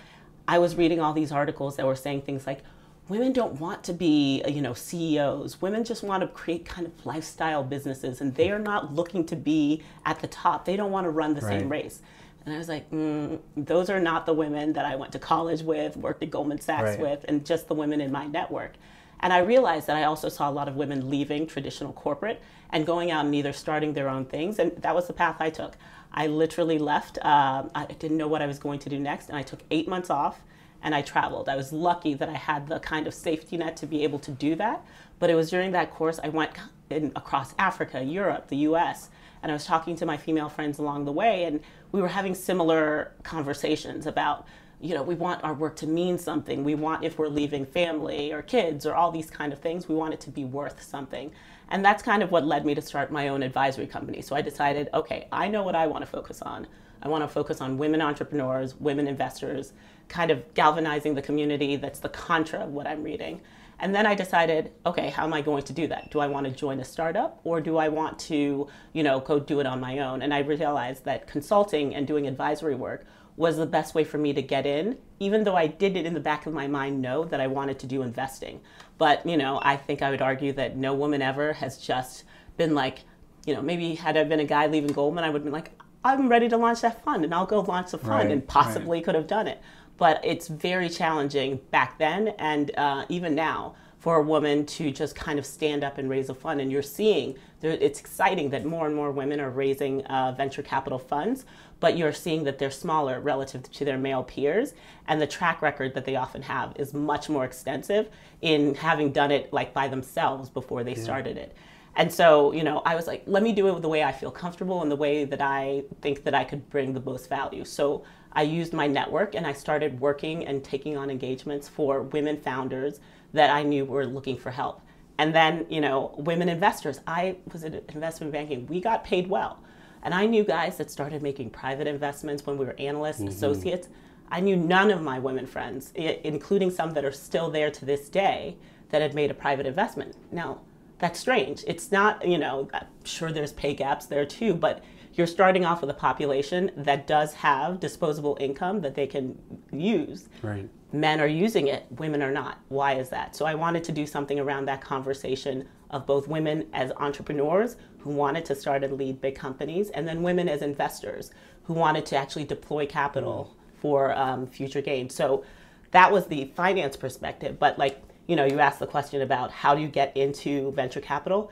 I 0.47 0.59
was 0.59 0.77
reading 0.77 1.01
all 1.01 1.13
these 1.13 1.33
articles 1.33 1.77
that 1.77 1.87
were 1.87 1.97
saying 1.97 2.23
things 2.23 2.47
like, 2.47 2.61
women 3.09 3.33
don't 3.33 3.61
want 3.61 3.83
to 3.85 3.93
be 3.93 4.43
you 4.49 4.61
know 4.61 4.75
CEOs. 4.75 5.61
Women 5.61 5.85
just 5.85 6.03
want 6.03 6.23
to 6.23 6.29
create 6.29 6.65
kind 6.65 6.87
of 6.87 7.07
lifestyle 7.07 7.63
businesses, 7.63 8.21
and 8.21 8.35
they 8.35 8.51
are 8.51 8.59
not 8.59 8.95
looking 8.95 9.25
to 9.27 9.37
be 9.37 9.83
at 10.05 10.21
the 10.21 10.27
top. 10.29 10.65
They 10.65 10.77
don't 10.77 10.91
want 10.91 11.05
to 11.05 11.11
run 11.11 11.35
the 11.35 11.41
right. 11.41 11.61
same 11.61 11.69
race. 11.69 12.01
And 12.45 12.55
I 12.55 12.59
was 12.59 12.69
like, 12.69 12.91
mm, 12.91 13.39
those 13.57 13.89
are 13.89 14.01
not 14.01 14.27
the 14.27 14.33
women 14.33 14.73
that 14.73 14.85
I 14.85 14.97
went 14.97 15.13
to 15.13 15.19
college 15.19 15.63
with, 15.63 15.97
worked 15.97 16.23
at 16.23 16.31
Goldman 16.31 16.61
Sachs 16.61 16.91
right. 16.91 17.01
with, 17.01 17.25
and 17.29 17.47
just 17.47 17.69
the 17.69 17.75
women 17.75 18.01
in 18.01 18.11
my 18.11 18.27
network. 18.27 18.73
And 19.21 19.33
I 19.33 19.39
realized 19.39 19.87
that 19.87 19.97
I 19.97 20.05
also 20.05 20.29
saw 20.29 20.51
a 20.51 20.53
lot 20.53 20.67
of 20.67 20.75
women 20.75 21.09
leaving 21.09 21.47
traditional 21.47 21.93
corporate 21.93 22.43
and 22.71 22.85
going 22.85 23.13
out 23.13 23.25
and 23.25 23.35
either 23.35 23.53
starting 23.53 23.93
their 23.93 24.09
own 24.09 24.25
things. 24.25 24.59
And 24.59 24.73
that 24.83 24.95
was 24.95 25.07
the 25.07 25.13
path 25.13 25.37
I 25.39 25.51
took. 25.51 25.77
I 26.13 26.27
literally 26.27 26.79
left. 26.79 27.19
Uh, 27.23 27.65
I 27.75 27.87
didn't 27.87 28.17
know 28.17 28.27
what 28.27 28.43
I 28.43 28.47
was 28.47 28.59
going 28.59 28.81
to 28.81 28.89
do 28.89 28.99
next. 28.99 29.29
And 29.29 29.39
I 29.39 29.43
took 29.43 29.61
eight 29.71 29.87
months 29.87 30.11
off 30.11 30.43
and 30.83 30.95
I 30.95 31.03
traveled. 31.03 31.49
I 31.49 31.55
was 31.55 31.73
lucky 31.73 32.15
that 32.15 32.29
I 32.29 32.35
had 32.35 32.67
the 32.67 32.81
kind 32.81 33.07
of 33.07 33.15
safety 33.15 33.57
net 33.57 33.77
to 33.79 33.87
be 33.87 34.03
able 34.03 34.19
to 34.21 34.33
do 34.33 34.57
that. 34.57 34.85
But 35.21 35.31
it 35.31 35.37
was 35.37 35.51
during 35.51 35.71
that 35.73 35.93
course 35.93 36.19
I 36.23 36.29
went 36.29 36.51
in, 36.91 37.13
across 37.15 37.55
Africa, 37.59 38.03
Europe, 38.03 38.49
the 38.49 38.57
US, 38.69 39.09
and 39.43 39.51
I 39.51 39.55
was 39.55 39.65
talking 39.65 39.97
to 39.97 40.07
my 40.07 40.17
female 40.17 40.49
friends 40.49 40.79
along 40.79 41.05
the 41.05 41.13
way, 41.13 41.45
and 41.45 41.61
we 41.93 42.01
were 42.01 42.09
having 42.09 42.35
similar 42.35 43.13
conversations 43.23 44.07
about 44.07 44.47
you 44.81 44.95
know 44.95 45.03
we 45.03 45.15
want 45.15 45.45
our 45.45 45.55
work 45.55 45.77
to 45.77 45.87
mean 45.87 46.19
something. 46.19 46.65
We 46.65 46.75
want 46.75 47.05
if 47.05 47.19
we're 47.19 47.29
leaving 47.29 47.65
family 47.65 48.33
or 48.33 48.43
kids 48.43 48.85
or 48.85 48.95
all 48.95 49.13
these 49.13 49.31
kind 49.31 49.53
of 49.53 49.61
things 49.61 49.89
we 49.89 49.95
want 49.95 50.15
it 50.15 50.21
to 50.23 50.31
be 50.31 50.45
worth 50.45 50.83
something. 50.83 51.31
And 51.69 51.85
that's 51.85 52.03
kind 52.03 52.23
of 52.23 52.31
what 52.31 52.45
led 52.45 52.67
me 52.67 52.75
to 52.75 52.83
start 52.83 53.11
my 53.11 53.29
own 53.29 53.43
advisory 53.43 53.87
company. 53.87 54.23
So 54.23 54.35
i 54.35 54.43
decided 54.43 54.89
okay 54.93 55.29
i 55.31 55.47
know 55.47 55.63
what 55.63 55.77
i 55.77 55.87
want 55.87 56.03
to 56.03 56.11
focus 56.11 56.43
on. 56.43 56.67
I 57.05 57.09
want 57.09 57.25
to 57.25 57.29
focus 57.29 57.61
on 57.61 57.79
women 57.79 58.01
entrepreneurs 58.01 58.75
women 58.81 59.07
investors 59.07 59.73
kind 60.09 60.31
of 60.31 60.55
galvanizing 60.55 61.15
the 61.15 61.23
community. 61.23 61.77
That's 61.77 62.01
the 62.01 62.09
contra 62.09 62.61
of 62.61 62.71
what 62.71 62.87
i'm 62.87 63.03
reading 63.03 63.41
and 63.83 63.93
then 63.93 64.07
I 64.07 64.15
decided, 64.15 64.71
okay, 64.87 65.11
how 65.11 65.25
am 65.25 65.35
I 65.35 65.43
going 65.43 65.65
to 65.65 65.73
do 65.73 65.89
that? 65.89 66.13
Do 66.13 66.21
I 66.21 66.29
want 66.29 66.47
to 66.47 66.53
join 66.53 66.79
a 66.79 66.85
startup 66.85 67.41
or 67.43 67.61
do 67.61 67.79
I 67.79 67.89
want 67.89 68.17
to, 68.21 68.69
you 68.93 69.03
know, 69.03 69.19
go 69.19 69.41
do 69.41 69.59
it 69.59 69.67
on 69.67 69.81
my 69.81 69.99
own? 69.99 70.23
And 70.23 70.33
I 70.33 70.39
realized 70.39 71.05
that 71.05 71.27
consulting 71.27 71.93
and 71.93 72.07
doing 72.07 72.29
advisory 72.29 72.77
work 72.77 73.05
was 73.37 73.57
the 73.57 73.67
best 73.67 73.93
way 73.93 74.05
for 74.05 74.19
me 74.19 74.33
to 74.35 74.41
get 74.41 74.67
in, 74.67 74.99
even 75.19 75.43
though 75.43 75.57
I 75.57 75.67
did 75.67 75.97
it 75.97 76.07
in 76.07 76.15
the 76.15 76.21
back 76.21 76.47
of 76.47 76.55
my 76.55 76.69
mind 76.69 77.03
know 77.03 77.25
that 77.25 77.41
I 77.41 77.49
wanted 77.49 77.81
to 77.81 77.89
do 77.89 78.03
investing. 78.03 78.61
But, 78.99 79.27
you 79.27 79.37
know, 79.37 79.59
I 79.61 79.77
think 79.77 80.01
I 80.01 80.11
would 80.11 80.23
argue 80.23 80.53
that 80.53 80.77
no 80.77 80.95
woman 80.95 81.21
ever 81.21 81.53
has 81.55 81.77
just 81.77 82.23
been 82.57 82.77
like, 82.77 83.01
you 83.47 83.55
know, 83.55 83.63
maybe 83.63 83.97
had 83.97 84.17
I 84.17 84.23
been 84.23 84.39
a 84.39 84.45
guy 84.45 84.69
leaving 84.69 84.93
Goldman, 84.93 85.25
I 85.25 85.31
would 85.31 85.41
have 85.41 85.45
been 85.45 85.53
like, 85.53 85.73
I'm 86.05 86.29
ready 86.29 86.49
to 86.49 86.57
launch 86.57 86.83
that 86.83 87.03
fund 87.05 87.25
and 87.25 87.35
I'll 87.35 87.47
go 87.47 87.61
launch 87.61 87.91
the 87.91 87.99
fund 87.99 88.29
right, 88.29 88.31
and 88.31 88.47
possibly 88.47 88.99
right. 88.99 89.05
could 89.05 89.17
have 89.17 89.27
done 89.27 89.49
it 89.49 89.61
but 90.03 90.21
it's 90.25 90.49
very 90.49 90.89
challenging 90.89 91.61
back 91.71 91.97
then 91.97 92.35
and 92.41 92.77
uh, 92.77 93.05
even 93.09 93.37
now 93.37 93.73
for 94.01 94.17
a 94.17 94.21
woman 94.21 94.67
to 94.67 94.91
just 94.91 95.15
kind 95.15 95.39
of 95.39 95.47
stand 95.47 95.85
up 95.85 95.97
and 95.97 96.11
raise 96.11 96.29
a 96.29 96.35
fund. 96.35 96.61
And 96.61 96.73
you're 96.73 96.83
seeing 96.83 97.37
it's 97.63 98.01
exciting 98.01 98.51
that 98.51 98.65
more 98.65 98.87
and 98.87 98.97
more 98.97 99.13
women 99.13 99.39
are 99.39 99.51
raising 99.51 100.05
uh, 100.07 100.35
venture 100.37 100.61
capital 100.61 100.99
funds, 100.99 101.45
but 101.79 101.97
you're 101.97 102.13
seeing 102.13 102.43
that 102.43 102.59
they're 102.59 102.73
smaller 102.73 103.21
relative 103.21 103.71
to 103.71 103.85
their 103.85 103.97
male 103.97 104.25
peers. 104.25 104.75
And 105.07 105.23
the 105.23 105.27
track 105.29 105.63
record 105.63 105.95
that 105.95 106.05
they 106.05 106.17
often 106.17 106.43
have 106.43 106.73
is 106.75 106.93
much 106.93 107.29
more 107.29 107.45
extensive 107.45 108.09
in 108.41 108.75
having 108.75 109.13
done 109.13 109.31
it 109.31 109.53
like 109.53 109.73
by 109.73 109.87
themselves 109.87 110.51
before 110.51 110.83
they 110.83 110.97
yeah. 110.97 111.05
started 111.05 111.37
it. 111.37 111.57
And 111.95 112.13
so, 112.13 112.53
you 112.53 112.65
know, 112.65 112.83
I 112.85 112.97
was 112.97 113.07
like, 113.07 113.23
let 113.27 113.45
me 113.45 113.53
do 113.53 113.69
it 113.69 113.83
the 113.83 113.89
way 113.89 114.03
I 114.03 114.11
feel 114.11 114.33
comfortable 114.33 114.83
and 114.83 114.91
the 114.91 114.97
way 114.97 115.25
that 115.25 115.41
I 115.41 115.85
think 116.01 116.25
that 116.25 116.35
I 116.35 116.43
could 116.43 116.69
bring 116.71 116.93
the 116.93 117.01
most 117.01 117.29
value. 117.29 117.65
So 117.65 118.03
I 118.33 118.43
used 118.43 118.73
my 118.73 118.87
network 118.87 119.35
and 119.35 119.47
I 119.47 119.53
started 119.53 120.01
working 120.01 120.47
and 120.47 120.65
taking 120.65 120.97
on 120.97 121.11
engagements 121.11 121.69
for 121.69 122.03
women 122.03 122.41
founders 122.41 123.01
that 123.33 123.51
I 123.51 123.63
knew 123.63 123.85
were 123.85 124.07
looking 124.07 124.37
for 124.37 124.51
help. 124.51 124.81
And 125.19 125.35
then, 125.35 125.67
you 125.69 125.81
know, 125.81 126.15
women 126.19 126.49
investors. 126.49 127.01
I 127.07 127.37
was 127.53 127.65
in 127.65 127.81
investment 127.91 128.33
banking. 128.33 128.67
We 128.67 128.81
got 128.81 129.05
paid 129.05 129.29
well. 129.29 129.61
And 130.03 130.15
I 130.15 130.27
knew 130.27 130.43
guys 130.43 130.79
that 130.79 130.91
started 130.91 131.23
making 131.23 131.51
private 131.51 131.87
investments 131.87 132.45
when 132.45 132.59
we 132.59 132.65
were 132.65 132.75
analysts, 132.79 133.21
mm-hmm. 133.21 133.29
associates. 133.29 133.89
I 134.31 134.41
knew 134.41 134.57
none 134.57 134.91
of 134.91 135.03
my 135.03 135.19
women 135.19 135.47
friends, 135.47 135.93
including 135.95 136.71
some 136.71 136.93
that 136.93 137.05
are 137.05 137.13
still 137.13 137.51
there 137.51 137.71
to 137.71 137.85
this 137.85 138.09
day, 138.09 138.57
that 138.89 139.03
had 139.03 139.15
made 139.15 139.31
a 139.31 139.35
private 139.35 139.67
investment. 139.67 140.17
Now, 140.33 140.61
that's 140.99 141.21
strange. 141.21 141.65
It's 141.67 141.93
not, 141.93 142.27
you 142.27 142.39
know, 142.39 142.69
I'm 142.73 142.87
sure 143.05 143.31
there's 143.31 143.53
pay 143.53 143.75
gaps 143.75 144.07
there 144.07 144.25
too, 144.25 144.55
but 144.55 144.83
you're 145.15 145.27
starting 145.27 145.65
off 145.65 145.81
with 145.81 145.91
a 145.91 145.95
population 145.95 146.71
that 146.77 147.07
does 147.07 147.35
have 147.35 147.81
disposable 147.81 148.37
income 148.41 148.81
that 148.81 148.95
they 148.95 149.07
can 149.07 149.39
use. 149.71 150.29
Right. 150.43 150.69
Men 150.93 151.21
are 151.21 151.27
using 151.27 151.69
it, 151.69 151.87
women 151.91 152.23
are 152.23 152.31
not. 152.31 152.59
Why 152.69 152.95
is 152.95 153.09
that? 153.11 153.35
So 153.35 153.47
I 153.47 153.55
wanted 153.55 153.85
to 153.85 153.93
do 153.93 154.07
something 154.07 154.39
around 154.39 154.67
that 154.67 154.81
conversation 154.81 155.69
of 155.91 156.07
both 156.07 156.29
women 156.29 156.67
as 156.73 156.93
entrepreneurs 156.93 157.77
who 157.99 158.11
wanted 158.11 158.45
to 158.47 158.55
start 158.55 158.83
and 158.85 158.99
lead 158.99 159.21
big 159.21 159.35
companies, 159.35 159.91
and 159.91 160.09
then 160.09 160.23
women 160.23 160.49
as 160.49 160.63
investors 160.63 161.31
who 161.65 161.75
wanted 161.75 162.05
to 162.07 162.17
actually 162.17 162.45
deploy 162.45 162.87
capital 162.87 163.57
for 163.81 164.17
um, 164.17 164.47
future 164.47 164.81
gain. 164.81 165.09
So 165.09 165.45
that 165.93 166.11
was 166.11 166.27
the 166.27 166.53
finance 166.57 166.97
perspective. 166.97 167.59
But 167.59 167.79
like, 167.79 168.03
you 168.27 168.37
know, 168.37 168.45
you 168.45 168.61
asked 168.61 168.79
the 168.79 168.87
question 168.87 169.23
about 169.23 169.51
how 169.51 169.75
do 169.75 169.83
you 169.83 169.89
get 169.89 170.17
into 170.17 170.73
venture 170.73 171.01
capital? 171.01 171.51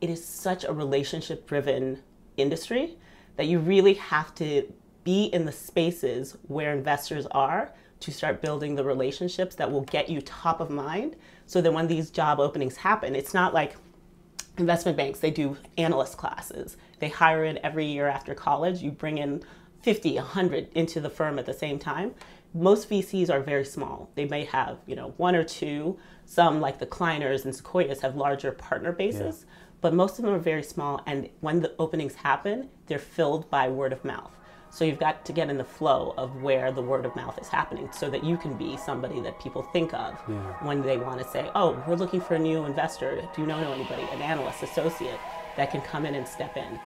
It 0.00 0.10
is 0.10 0.24
such 0.24 0.64
a 0.64 0.72
relationship 0.72 1.46
driven 1.46 2.00
industry 2.36 2.96
that 3.36 3.46
you 3.46 3.58
really 3.58 3.94
have 3.94 4.34
to 4.36 4.72
be 5.04 5.24
in 5.26 5.44
the 5.44 5.52
spaces 5.52 6.36
where 6.48 6.72
investors 6.72 7.26
are 7.32 7.72
to 8.00 8.12
start 8.12 8.42
building 8.42 8.74
the 8.74 8.84
relationships 8.84 9.54
that 9.56 9.70
will 9.70 9.82
get 9.82 10.08
you 10.08 10.20
top 10.20 10.60
of 10.60 10.70
mind 10.70 11.16
so 11.46 11.60
that 11.60 11.72
when 11.72 11.86
these 11.86 12.10
job 12.10 12.40
openings 12.40 12.76
happen, 12.76 13.14
it's 13.14 13.32
not 13.32 13.54
like 13.54 13.76
investment 14.58 14.96
banks, 14.96 15.20
they 15.20 15.30
do 15.30 15.56
analyst 15.78 16.16
classes. 16.16 16.76
They 16.98 17.08
hire 17.08 17.44
in 17.44 17.58
every 17.64 17.86
year 17.86 18.08
after 18.08 18.34
college. 18.34 18.82
You 18.82 18.90
bring 18.90 19.18
in 19.18 19.42
50, 19.82 20.16
100 20.16 20.68
into 20.74 21.00
the 21.00 21.10
firm 21.10 21.38
at 21.38 21.46
the 21.46 21.54
same 21.54 21.78
time. 21.78 22.14
Most 22.54 22.90
VCs 22.90 23.30
are 23.30 23.40
very 23.40 23.64
small. 23.64 24.10
They 24.14 24.26
may 24.26 24.44
have, 24.44 24.78
you 24.86 24.94
know, 24.94 25.14
one 25.16 25.34
or 25.34 25.44
two. 25.44 25.98
Some 26.26 26.60
like 26.60 26.78
the 26.78 26.86
Kleiners 26.86 27.44
and 27.44 27.54
Sequoias 27.54 28.00
have 28.00 28.14
larger 28.14 28.52
partner 28.52 28.92
bases. 28.92 29.44
Yeah 29.46 29.54
but 29.82 29.92
most 29.92 30.18
of 30.18 30.24
them 30.24 30.32
are 30.32 30.38
very 30.38 30.62
small. 30.62 31.02
And 31.06 31.28
when 31.40 31.60
the 31.60 31.74
openings 31.78 32.14
happen, 32.14 32.70
they're 32.86 32.98
filled 32.98 33.50
by 33.50 33.68
word 33.68 33.92
of 33.92 34.02
mouth. 34.04 34.30
So 34.70 34.86
you've 34.86 34.98
got 34.98 35.26
to 35.26 35.34
get 35.34 35.50
in 35.50 35.58
the 35.58 35.64
flow 35.64 36.14
of 36.16 36.40
where 36.40 36.72
the 36.72 36.80
word 36.80 37.04
of 37.04 37.14
mouth 37.14 37.38
is 37.38 37.48
happening 37.48 37.90
so 37.92 38.08
that 38.08 38.24
you 38.24 38.38
can 38.38 38.56
be 38.56 38.78
somebody 38.78 39.20
that 39.20 39.38
people 39.38 39.62
think 39.64 39.92
of 39.92 40.18
yeah. 40.26 40.34
when 40.64 40.80
they 40.80 40.96
want 40.96 41.20
to 41.20 41.28
say, 41.28 41.50
oh, 41.54 41.82
we're 41.86 41.96
looking 41.96 42.22
for 42.22 42.36
a 42.36 42.38
new 42.38 42.64
investor. 42.64 43.28
Do 43.34 43.42
you 43.42 43.46
know 43.46 43.58
anybody, 43.58 44.02
an 44.12 44.22
analyst, 44.22 44.62
associate 44.62 45.20
that 45.58 45.70
can 45.70 45.82
come 45.82 46.06
in 46.06 46.14
and 46.14 46.26
step 46.26 46.56
in? 46.56 46.80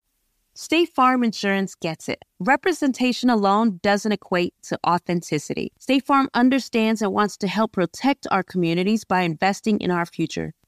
State 0.54 0.88
Farm 0.94 1.22
Insurance 1.22 1.74
gets 1.76 2.08
it. 2.08 2.24
Representation 2.40 3.30
alone 3.30 3.78
doesn't 3.84 4.10
equate 4.10 4.54
to 4.62 4.78
authenticity. 4.84 5.70
State 5.78 6.04
Farm 6.04 6.28
understands 6.32 7.02
and 7.02 7.12
wants 7.12 7.36
to 7.36 7.46
help 7.46 7.72
protect 7.72 8.26
our 8.30 8.42
communities 8.42 9.04
by 9.04 9.20
investing 9.20 9.78
in 9.80 9.92
our 9.92 10.06
future 10.06 10.54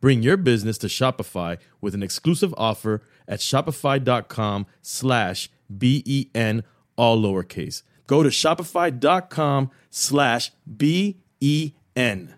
Bring 0.00 0.22
your 0.22 0.36
business 0.36 0.76
to 0.78 0.88
Shopify 0.88 1.58
with 1.80 1.94
an 1.94 2.02
exclusive 2.02 2.54
offer 2.56 3.02
at 3.26 3.40
shopify.com 3.40 4.66
slash 4.82 5.50
B-E-N, 5.76 6.62
all 6.96 7.20
lowercase. 7.20 7.82
Go 8.06 8.22
to 8.22 8.28
shopify.com 8.28 9.70
slash 9.90 10.52
B-E-N. 10.76 12.34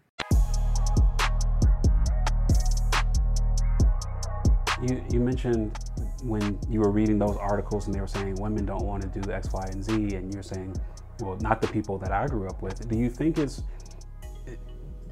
You, 4.80 5.04
you 5.10 5.20
mentioned 5.20 5.76
when 6.22 6.58
you 6.70 6.80
were 6.80 6.90
reading 6.90 7.18
those 7.18 7.36
articles 7.36 7.86
and 7.86 7.94
they 7.94 8.00
were 8.00 8.06
saying 8.06 8.36
women 8.40 8.64
don't 8.64 8.84
want 8.84 9.02
to 9.02 9.20
do 9.20 9.30
X, 9.30 9.52
Y, 9.52 9.66
and 9.72 9.84
Z, 9.84 9.92
and 10.14 10.32
you're 10.32 10.42
saying, 10.42 10.76
well, 11.20 11.36
not 11.40 11.60
the 11.60 11.66
people 11.66 11.98
that 11.98 12.12
I 12.12 12.26
grew 12.28 12.46
up 12.46 12.62
with. 12.62 12.88
Do 12.88 12.96
you 12.96 13.10
think 13.10 13.38
it's 13.38 13.62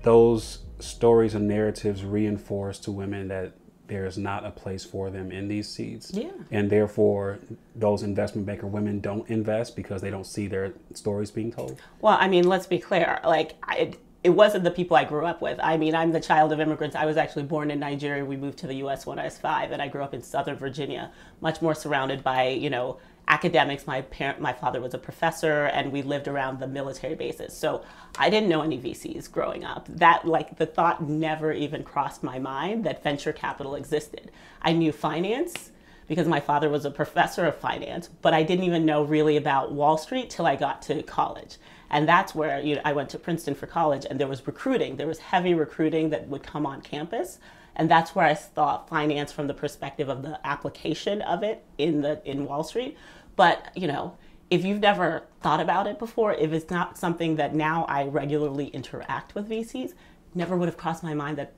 those 0.05 0.66
stories 0.78 1.35
and 1.35 1.49
narratives 1.49 2.04
reinforce 2.04 2.78
to 2.80 2.92
women 2.92 3.28
that 3.28 3.52
there's 3.87 4.18
not 4.18 4.45
a 4.45 4.50
place 4.50 4.85
for 4.85 5.11
them 5.11 5.30
in 5.30 5.49
these 5.49 5.68
seats? 5.68 6.11
Yeah. 6.12 6.30
And 6.50 6.71
therefore, 6.71 7.38
those 7.75 8.02
investment 8.02 8.47
banker 8.47 8.67
women 8.67 9.00
don't 9.00 9.28
invest 9.28 9.76
because 9.76 10.02
they 10.02 10.10
don't 10.10 10.26
see 10.26 10.47
their 10.47 10.75
stories 10.95 11.30
being 11.30 11.52
told? 11.52 11.80
Well, 12.00 12.17
I 12.19 12.28
mean, 12.28 12.49
let's 12.49 12.67
be 12.67 12.78
clear. 12.78 13.21
Like, 13.25 13.54
I, 13.62 13.93
it 14.26 14.30
wasn't 14.30 14.65
the 14.65 14.73
people 14.73 14.97
I 14.97 15.04
grew 15.04 15.25
up 15.25 15.41
with. 15.41 15.60
I 15.62 15.76
mean, 15.76 15.95
I'm 15.95 16.10
the 16.10 16.21
child 16.21 16.52
of 16.52 16.58
immigrants. 16.58 16.97
I 16.97 17.06
was 17.06 17.17
actually 17.17 17.45
born 17.45 17.71
in 17.71 17.78
Nigeria. 17.78 18.25
We 18.25 18.36
moved 18.36 18.58
to 18.58 18.67
the 18.67 18.75
U.S. 18.76 19.06
when 19.06 19.21
I 19.21 19.25
was 19.25 19.39
five, 19.39 19.71
and 19.71 19.80
I 19.80 19.86
grew 19.86 20.02
up 20.02 20.15
in 20.15 20.23
Southern 20.23 20.56
Virginia, 20.56 21.12
much 21.41 21.62
more 21.62 21.76
surrounded 21.76 22.25
by, 22.25 22.49
you 22.49 22.69
know, 22.69 22.99
academics. 23.28 23.86
My 23.86 24.02
parent, 24.02 24.41
my 24.41 24.52
father 24.52 24.80
was 24.80 24.95
a 24.95 24.99
professor, 24.99 25.65
and 25.65 25.93
we 25.93 26.02
lived 26.02 26.28
around 26.28 26.60
the 26.60 26.67
military 26.67 27.15
bases. 27.15 27.56
So 27.56 27.82
I 28.19 28.30
didn't 28.30 28.49
know 28.49 28.62
any 28.62 28.78
VCs 28.78 29.30
growing 29.30 29.65
up. 29.65 29.86
That, 29.89 30.26
like, 30.26 30.58
the 30.58 30.67
thought 30.67 31.02
never 31.02 31.52
even 31.52 31.82
crossed 31.82 32.23
my 32.23 32.39
mind 32.39 32.84
that 32.84 33.02
venture 33.02 33.32
capital 33.32 33.75
existed. 33.75 34.30
I 34.62 34.73
knew 34.73 34.93
finance 34.93 35.71
because 36.08 36.28
my 36.28 36.41
father 36.41 36.69
was 36.69 36.84
a 36.84 36.91
professor 36.91 37.47
of 37.47 37.56
finance, 37.56 38.08
but 38.23 38.32
I 38.32 38.43
didn't 38.43 38.65
even 38.65 38.86
know 38.86 39.02
really 39.02 39.36
about 39.36 39.73
Wall 39.73 39.99
Street 39.99 40.30
till 40.30 40.47
I 40.47 40.56
got 40.56 40.82
to 40.82 41.02
college. 41.02 41.56
And 41.91 42.08
that's 42.08 42.34
where 42.34 42.60
you 42.60 42.76
know, 42.76 42.82
I 42.84 42.93
went 42.93 43.10
to 43.10 43.19
Princeton 43.19 43.54
for 43.54 43.67
college, 43.67 44.06
and 44.08 44.19
there 44.19 44.26
was 44.26 44.47
recruiting. 44.47 44.97
There 44.97 45.06
was 45.06 45.19
heavy 45.19 45.54
recruiting 45.54 46.10
that 46.10 46.28
would 46.28 46.43
come 46.43 46.67
on 46.67 46.80
campus, 46.80 47.39
and 47.76 47.91
that's 47.91 48.15
where 48.15 48.26
I 48.26 48.34
thought 48.34 48.89
finance 48.89 49.32
from 49.32 49.47
the 49.47 49.54
perspective 49.54 50.08
of 50.08 50.23
the 50.23 50.41
application 50.45 51.23
of 51.23 51.43
it 51.43 51.62
in 51.78 52.00
the 52.00 52.21
in 52.25 52.47
Wall 52.47 52.65
Street. 52.65 52.97
But 53.37 53.71
you 53.77 53.87
know, 53.87 54.17
if 54.51 54.65
you've 54.65 54.81
never 54.81 55.25
thought 55.43 55.61
about 55.61 55.87
it 55.87 55.99
before, 55.99 56.33
if 56.35 56.53
it's 56.53 56.71
not 56.71 56.99
something 56.99 57.37
that 57.37 57.55
now 57.55 57.85
I 57.89 58.05
regularly 58.05 58.69
interact 58.69 59.35
with 59.35 59.49
VCs, 59.49 59.93
never 60.35 60.57
would 60.57 60.69
have 60.69 60.77
crossed 60.77 61.03
my 61.03 61.15
mind 61.15 61.39
that 61.39 61.53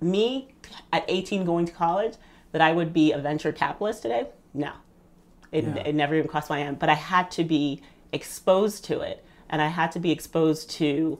me 0.00 0.54
at 0.92 1.04
18 1.08 1.44
going 1.44 1.66
to 1.66 1.72
college 1.72 2.14
that 2.52 2.60
I 2.62 2.72
would 2.72 2.92
be 2.92 3.12
a 3.12 3.18
venture 3.18 3.52
capitalist 3.52 4.02
today. 4.02 4.26
No, 4.54 4.72
it, 5.52 5.64
Yeah. 5.64 5.82
it 5.86 5.94
never 5.94 6.14
even 6.14 6.28
crossed 6.28 6.50
my 6.50 6.62
mind. 6.64 6.78
But 6.78 6.88
I 6.88 6.94
had 6.94 7.30
to 7.32 7.44
be 7.44 7.82
exposed 8.12 8.84
to 8.86 9.00
it, 9.00 9.24
and 9.48 9.60
I 9.60 9.68
had 9.68 9.92
to 9.92 10.00
be 10.00 10.10
exposed 10.10 10.70
to. 10.72 11.18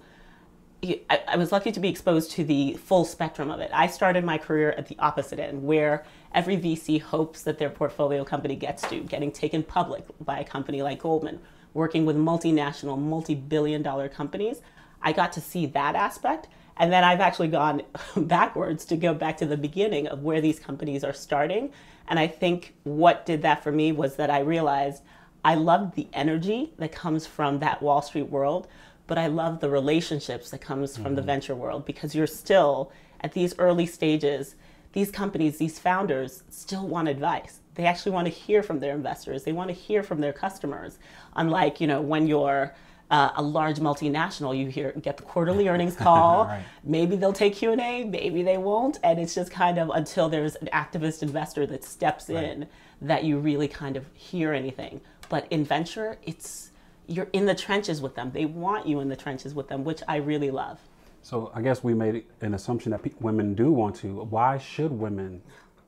I, 0.83 1.21
I 1.29 1.37
was 1.37 1.53
lucky 1.53 1.73
to 1.73 1.81
be 1.81 1.88
exposed 1.88 2.31
to 2.33 2.45
the 2.45 2.75
full 2.75 3.05
spectrum 3.05 3.51
of 3.51 3.61
it. 3.61 3.71
I 3.73 3.87
started 3.87 4.25
my 4.25 4.38
career 4.38 4.73
at 4.73 4.88
the 4.88 4.97
opposite 4.99 5.38
end, 5.38 5.62
where 5.62 6.05
every 6.35 6.57
VC 6.57 7.01
hopes 7.01 7.43
that 7.43 7.59
their 7.59 7.71
portfolio 7.71 8.25
company 8.25 8.57
gets 8.57 8.88
to, 8.88 9.01
getting 9.01 9.31
taken 9.31 9.62
public 9.62 10.05
by 10.21 10.38
a 10.40 10.45
company 10.45 10.83
like 10.83 11.01
Goldman, 11.01 11.40
working 11.75 12.07
with 12.07 12.16
multinational, 12.16 12.99
multi 12.99 13.35
billion 13.35 13.83
dollar 13.83 14.09
companies. 14.09 14.62
I 15.03 15.12
got 15.12 15.33
to 15.33 15.40
see 15.40 15.66
that 15.66 15.95
aspect. 15.95 16.49
And 16.77 16.90
then 16.90 17.05
I've 17.05 17.21
actually 17.21 17.49
gone 17.49 17.83
backwards 18.16 18.87
to 18.87 18.97
go 18.97 19.12
back 19.12 19.37
to 19.38 19.47
the 19.47 19.57
beginning 19.57 20.07
of 20.07 20.23
where 20.23 20.40
these 20.40 20.59
companies 20.59 21.05
are 21.05 21.12
starting. 21.12 21.73
And 22.09 22.19
I 22.19 22.27
think 22.27 22.75
what 22.85 23.27
did 23.27 23.43
that 23.43 23.62
for 23.62 23.71
me 23.71 23.93
was 23.93 24.16
that 24.16 24.31
I 24.31 24.40
realized 24.40 25.03
I 25.45 25.55
loved 25.55 25.95
the 25.95 26.09
energy 26.12 26.73
that 26.79 26.93
comes 26.93 27.27
from 27.27 27.61
that 27.61 27.83
Wall 27.83 28.03
Street 28.03 28.29
world, 28.31 28.66
but 29.11 29.18
I 29.18 29.27
love 29.27 29.59
the 29.59 29.68
relationships 29.68 30.51
that 30.51 30.61
comes 30.61 30.96
from 30.96 31.16
the 31.16 31.20
venture 31.23 31.57
world 31.57 31.85
because 31.85 32.14
you're 32.14 32.29
still 32.29 32.92
at 33.23 33.33
these 33.33 33.59
early 33.59 33.85
stages. 33.85 34.55
These 34.92 35.11
companies, 35.11 35.59
these 35.59 35.81
founders 35.81 36.44
still 36.49 36.87
want 36.87 37.09
advice. 37.09 37.59
They 37.75 37.87
actually 37.87 38.12
want 38.12 38.29
to 38.29 38.33
hear 38.33 38.62
from 38.62 38.79
their 38.79 38.94
investors. 38.94 39.42
They 39.42 39.51
want 39.51 39.66
to 39.66 39.75
hear 39.75 40.05
from 40.05 40.20
their 40.20 40.33
customers. 40.33 41.01
Unlike, 41.35 41.81
you 41.81 41.88
know, 41.88 42.01
when 42.01 42.29
you're 42.29 42.73
uh, 43.11 43.31
a 43.35 43.42
large 43.42 43.79
multinational, 43.79 44.57
you 44.57 44.68
hear 44.68 44.92
get 45.03 45.16
the 45.16 45.25
quarterly 45.25 45.66
earnings 45.73 45.96
call. 45.96 46.44
Right. 46.44 46.62
Maybe 46.85 47.16
they'll 47.16 47.33
take 47.33 47.57
Q 47.57 47.73
and 47.73 47.81
A, 47.81 48.05
maybe 48.05 48.44
they 48.44 48.59
won't, 48.59 49.01
and 49.03 49.18
it's 49.18 49.35
just 49.35 49.51
kind 49.51 49.77
of 49.79 49.90
until 49.92 50.29
there's 50.29 50.55
an 50.55 50.68
activist 50.73 51.25
investor 51.25 51.66
that 51.66 51.83
steps 51.83 52.31
in 52.31 52.68
that 53.03 53.25
you 53.25 53.40
really 53.40 53.66
kind 53.66 53.96
of 53.96 54.05
hear 54.14 54.53
anything. 54.53 55.01
But 55.29 55.49
in 55.51 55.64
venture, 55.64 56.16
it's 56.23 56.69
you're 57.11 57.29
in 57.33 57.44
the 57.44 57.55
trenches 57.55 58.01
with 58.01 58.14
them. 58.14 58.31
They 58.33 58.44
want 58.44 58.87
you 58.87 59.01
in 59.01 59.09
the 59.09 59.16
trenches 59.16 59.53
with 59.53 59.68
them, 59.68 59.85
which 59.85 60.01
I 60.07 60.16
really 60.16 60.51
love. 60.51 60.79
So 61.23 61.51
I 61.55 61.61
guess 61.61 61.83
we 61.83 61.92
made 61.92 62.25
an 62.40 62.55
assumption 62.55 62.92
that 62.92 63.03
pe- 63.03 63.11
women 63.20 63.55
do 63.55 63.70
want 63.73 63.96
to. 63.96 64.23
Why 64.23 64.59
should 64.59 64.92
women 64.92 65.42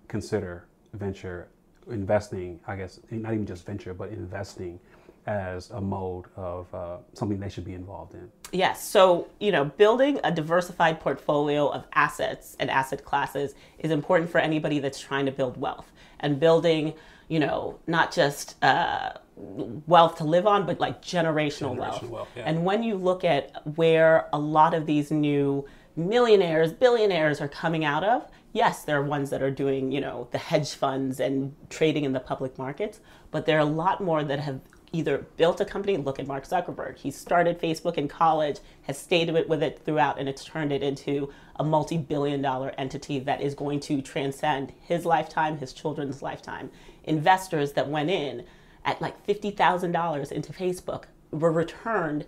consider 0.09 0.65
venture 0.93 1.49
investing? 1.89 2.61
I 2.67 2.77
guess 2.77 3.01
not 3.11 3.33
even 3.33 3.47
just 3.47 3.65
venture, 3.65 3.95
but 3.95 4.11
investing 4.11 4.81
as 5.27 5.71
a 5.71 5.81
mode 5.81 6.25
of 6.37 6.75
uh, 6.75 6.97
something 7.15 7.39
they 7.39 7.49
should 7.49 7.65
be 7.65 7.75
involved 7.75 8.15
in. 8.15 8.31
Yes. 8.53 8.85
So, 8.87 9.29
you 9.39 9.53
know, 9.53 9.65
building 9.65 10.19
a 10.25 10.33
diversified 10.33 11.01
portfolio 11.01 11.69
of 11.69 11.87
assets 11.95 12.57
and 12.59 12.69
asset 12.69 13.05
classes 13.05 13.55
is 13.79 13.93
important 13.93 14.29
for 14.29 14.39
anybody 14.39 14.81
that's 14.81 14.99
trying 14.99 15.27
to 15.27 15.33
build 15.33 15.57
wealth 15.57 15.93
and 16.19 16.41
building, 16.41 16.95
you 17.29 17.39
know, 17.39 17.79
not 17.87 18.13
just 18.13 18.63
uh, 18.65 19.13
wealth 19.37 20.17
to 20.17 20.25
live 20.25 20.47
on, 20.47 20.67
but 20.67 20.81
like 20.81 21.03
generational, 21.03 21.77
wealth. 21.77 22.03
wealth, 22.05 22.29
yeah. 22.37 22.45
And 22.47 22.65
when 22.65 22.83
you 22.83 22.97
look 22.97 23.25
at 23.25 23.67
where 23.77 24.29
a 24.33 24.39
lot 24.39 24.75
of 24.75 24.87
these 24.87 25.11
new 25.11 25.67
millionaires, 25.97 26.73
billionaires 26.73 27.41
are 27.41 27.49
coming 27.49 27.85
out 27.85 28.05
of, 28.05 28.29
yes, 28.53 28.85
there 28.85 28.99
are 28.99 29.05
ones 29.05 29.31
that 29.31 29.43
are 29.43 29.51
doing, 29.51 29.93
you 29.93 30.01
know, 30.01 30.29
the 30.31 30.39
hedge 30.39 30.75
funds 30.75 31.21
and 31.21 31.55
trading 31.71 32.05
in 32.05 32.13
the 32.13 32.21
public 32.21 32.59
markets, 32.59 33.01
but 33.31 33.47
there 33.47 33.57
are 33.57 33.61
a 33.61 33.65
lot 33.65 34.03
more 34.03 34.23
that 34.23 34.41
have 34.41 34.61
either 34.93 35.27
built 35.39 35.61
a 35.61 35.65
company, 35.65 35.97
look 35.97 36.19
at 36.19 36.27
Mark 36.27 36.47
Zuckerberg. 36.47 36.99
He 36.99 37.11
started 37.11 37.59
Facebook 37.59 37.97
in 37.97 38.09
college, 38.09 38.59
has 38.83 38.99
stayed 38.99 39.31
with 39.49 39.63
it 39.63 39.81
throughout, 39.85 40.19
and 40.19 40.29
it's 40.29 40.45
turned 40.45 40.71
it 40.71 40.83
into 40.83 41.33
a 41.57 41.65
multi 41.65 41.97
billion 41.97 42.43
dollar 42.43 42.75
entity 42.77 43.19
that 43.21 43.41
is 43.41 43.55
going 43.55 43.81
to 43.81 44.03
transcend 44.03 44.73
his 44.83 45.07
lifetime, 45.07 45.57
his 45.59 45.73
children's 45.73 46.21
lifetime. 46.21 46.71
Investors 47.05 47.73
that 47.73 47.89
went 47.89 48.11
in 48.11 48.45
at 48.85 49.01
like 49.01 49.27
$50,000 49.27 50.33
into 50.33 50.53
Facebook 50.53 51.05
were 51.31 51.53
returned, 51.53 52.25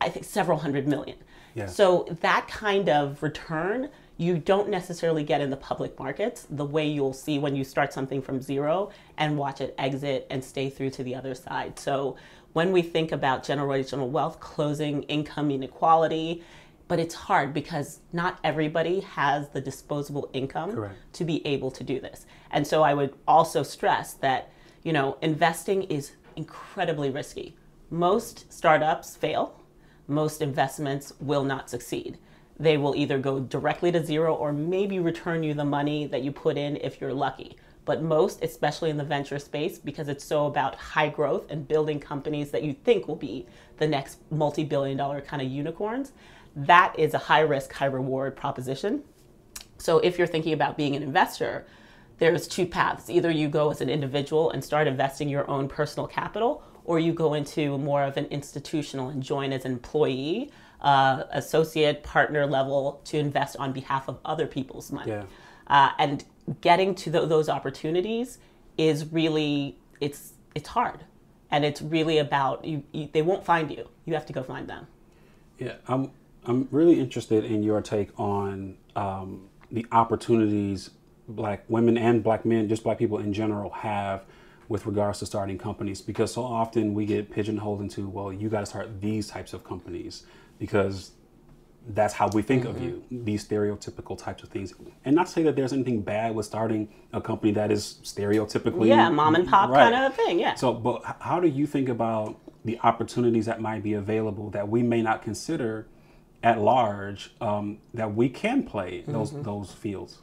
I 0.00 0.08
think, 0.08 0.24
several 0.24 0.58
hundred 0.58 0.88
million. 0.88 1.18
Yeah. 1.54 1.66
So 1.66 2.06
that 2.20 2.48
kind 2.48 2.88
of 2.88 3.22
return 3.22 3.90
you 4.20 4.36
don't 4.36 4.68
necessarily 4.68 5.22
get 5.22 5.40
in 5.40 5.48
the 5.48 5.56
public 5.56 5.96
markets 5.98 6.46
the 6.50 6.64
way 6.64 6.86
you'll 6.86 7.12
see 7.12 7.38
when 7.38 7.54
you 7.54 7.62
start 7.62 7.92
something 7.92 8.20
from 8.20 8.42
zero 8.42 8.90
and 9.16 9.38
watch 9.38 9.60
it 9.60 9.74
exit 9.78 10.26
and 10.28 10.44
stay 10.44 10.68
through 10.68 10.90
to 10.90 11.04
the 11.04 11.14
other 11.14 11.34
side. 11.36 11.78
So 11.78 12.16
when 12.52 12.72
we 12.72 12.82
think 12.82 13.12
about 13.12 13.44
generational 13.44 14.08
wealth, 14.08 14.40
closing 14.40 15.04
income 15.04 15.52
inequality, 15.52 16.42
but 16.88 16.98
it's 16.98 17.14
hard 17.14 17.54
because 17.54 18.00
not 18.12 18.40
everybody 18.42 19.00
has 19.00 19.50
the 19.50 19.60
disposable 19.60 20.28
income 20.32 20.72
Correct. 20.72 20.96
to 21.12 21.24
be 21.24 21.46
able 21.46 21.70
to 21.70 21.84
do 21.84 22.00
this. 22.00 22.26
And 22.50 22.66
so 22.66 22.82
I 22.82 22.94
would 22.94 23.14
also 23.28 23.62
stress 23.62 24.14
that, 24.14 24.50
you 24.88 24.94
know, 24.94 25.18
investing 25.20 25.82
is 25.84 26.12
incredibly 26.36 27.10
risky. 27.10 27.54
Most 27.90 28.50
startups 28.50 29.16
fail. 29.16 29.60
Most 30.06 30.40
investments 30.40 31.12
will 31.20 31.44
not 31.44 31.68
succeed 31.68 32.16
they 32.58 32.76
will 32.76 32.96
either 32.96 33.18
go 33.18 33.40
directly 33.40 33.92
to 33.92 34.04
zero 34.04 34.34
or 34.34 34.52
maybe 34.52 34.98
return 34.98 35.42
you 35.42 35.54
the 35.54 35.64
money 35.64 36.06
that 36.06 36.22
you 36.22 36.32
put 36.32 36.56
in 36.56 36.76
if 36.76 37.00
you're 37.00 37.14
lucky. 37.14 37.56
But 37.84 38.02
most, 38.02 38.42
especially 38.42 38.90
in 38.90 38.96
the 38.96 39.04
venture 39.04 39.38
space, 39.38 39.78
because 39.78 40.08
it's 40.08 40.24
so 40.24 40.46
about 40.46 40.74
high 40.74 41.08
growth 41.08 41.50
and 41.50 41.66
building 41.66 42.00
companies 42.00 42.50
that 42.50 42.62
you 42.62 42.74
think 42.74 43.08
will 43.08 43.16
be 43.16 43.46
the 43.78 43.86
next 43.86 44.18
multi 44.30 44.64
billion 44.64 44.96
dollar 44.96 45.20
kind 45.20 45.40
of 45.40 45.48
unicorns, 45.48 46.12
that 46.54 46.98
is 46.98 47.14
a 47.14 47.18
high 47.18 47.40
risk, 47.40 47.72
high 47.72 47.86
reward 47.86 48.36
proposition. 48.36 49.04
So 49.78 50.00
if 50.00 50.18
you're 50.18 50.26
thinking 50.26 50.52
about 50.52 50.76
being 50.76 50.96
an 50.96 51.02
investor, 51.02 51.66
there's 52.18 52.48
two 52.48 52.66
paths. 52.66 53.08
Either 53.08 53.30
you 53.30 53.48
go 53.48 53.70
as 53.70 53.80
an 53.80 53.88
individual 53.88 54.50
and 54.50 54.64
start 54.64 54.86
investing 54.86 55.28
your 55.28 55.48
own 55.48 55.68
personal 55.68 56.06
capital, 56.06 56.62
or 56.84 56.98
you 56.98 57.12
go 57.12 57.34
into 57.34 57.78
more 57.78 58.02
of 58.02 58.16
an 58.16 58.26
institutional 58.26 59.08
and 59.08 59.22
join 59.22 59.52
as 59.52 59.64
an 59.64 59.72
employee 59.72 60.50
uh, 60.80 61.24
associate 61.32 62.02
partner 62.02 62.46
level 62.46 63.00
to 63.04 63.18
invest 63.18 63.56
on 63.58 63.72
behalf 63.72 64.08
of 64.08 64.18
other 64.24 64.46
people's 64.46 64.90
money. 64.90 65.10
Yeah. 65.10 65.24
Uh, 65.66 65.90
and 65.98 66.24
getting 66.60 66.94
to 66.94 67.10
th- 67.10 67.28
those 67.28 67.48
opportunities 67.48 68.38
is 68.76 69.06
really 69.12 69.76
it's 70.00 70.32
it's 70.54 70.68
hard, 70.68 71.04
and 71.50 71.64
it's 71.64 71.82
really 71.82 72.18
about 72.18 72.64
you, 72.64 72.82
you, 72.92 73.08
They 73.12 73.22
won't 73.22 73.44
find 73.44 73.70
you. 73.70 73.88
You 74.06 74.14
have 74.14 74.26
to 74.26 74.32
go 74.32 74.42
find 74.42 74.68
them. 74.68 74.86
Yeah, 75.58 75.74
I'm 75.88 76.10
I'm 76.44 76.68
really 76.70 76.98
interested 76.98 77.44
in 77.44 77.62
your 77.62 77.82
take 77.82 78.18
on 78.18 78.76
um, 78.96 79.48
the 79.70 79.84
opportunities 79.92 80.90
black 81.28 81.64
women 81.68 81.96
and 81.98 82.24
black 82.24 82.44
men, 82.44 82.68
just 82.68 82.82
black 82.82 82.98
people 82.98 83.18
in 83.18 83.32
general, 83.32 83.70
have 83.70 84.24
with 84.68 84.86
regards 84.86 85.18
to 85.20 85.26
starting 85.26 85.58
companies 85.58 86.00
because 86.00 86.32
so 86.32 86.42
often 86.42 86.94
we 86.94 87.06
get 87.06 87.30
pigeonholed 87.30 87.80
into 87.80 88.08
well 88.08 88.32
you 88.32 88.48
got 88.48 88.60
to 88.60 88.66
start 88.66 89.00
these 89.00 89.26
types 89.26 89.52
of 89.52 89.64
companies 89.64 90.24
because 90.58 91.12
that's 91.90 92.12
how 92.12 92.28
we 92.34 92.42
think 92.42 92.64
mm-hmm. 92.64 92.76
of 92.76 92.82
you 92.82 93.02
these 93.10 93.46
stereotypical 93.46 94.16
types 94.16 94.42
of 94.42 94.48
things 94.50 94.74
and 95.04 95.16
not 95.16 95.26
to 95.26 95.32
say 95.32 95.42
that 95.42 95.56
there's 95.56 95.72
anything 95.72 96.02
bad 96.02 96.34
with 96.34 96.44
starting 96.44 96.88
a 97.12 97.20
company 97.20 97.50
that 97.50 97.70
is 97.70 97.98
stereotypically 98.02 98.88
yeah 98.88 99.08
mom 99.08 99.34
and 99.34 99.48
pop 99.48 99.70
right. 99.70 99.90
kind 99.90 99.94
of 99.94 100.14
thing 100.14 100.38
yeah 100.38 100.54
so 100.54 100.72
but 100.72 101.02
how 101.20 101.40
do 101.40 101.48
you 101.48 101.66
think 101.66 101.88
about 101.88 102.38
the 102.64 102.78
opportunities 102.82 103.46
that 103.46 103.60
might 103.60 103.82
be 103.82 103.94
available 103.94 104.50
that 104.50 104.68
we 104.68 104.82
may 104.82 105.00
not 105.00 105.22
consider 105.22 105.86
at 106.42 106.60
large 106.60 107.32
um, 107.40 107.78
that 107.94 108.14
we 108.14 108.28
can 108.28 108.62
play 108.62 109.02
those 109.06 109.30
mm-hmm. 109.30 109.42
those 109.42 109.72
fields 109.72 110.18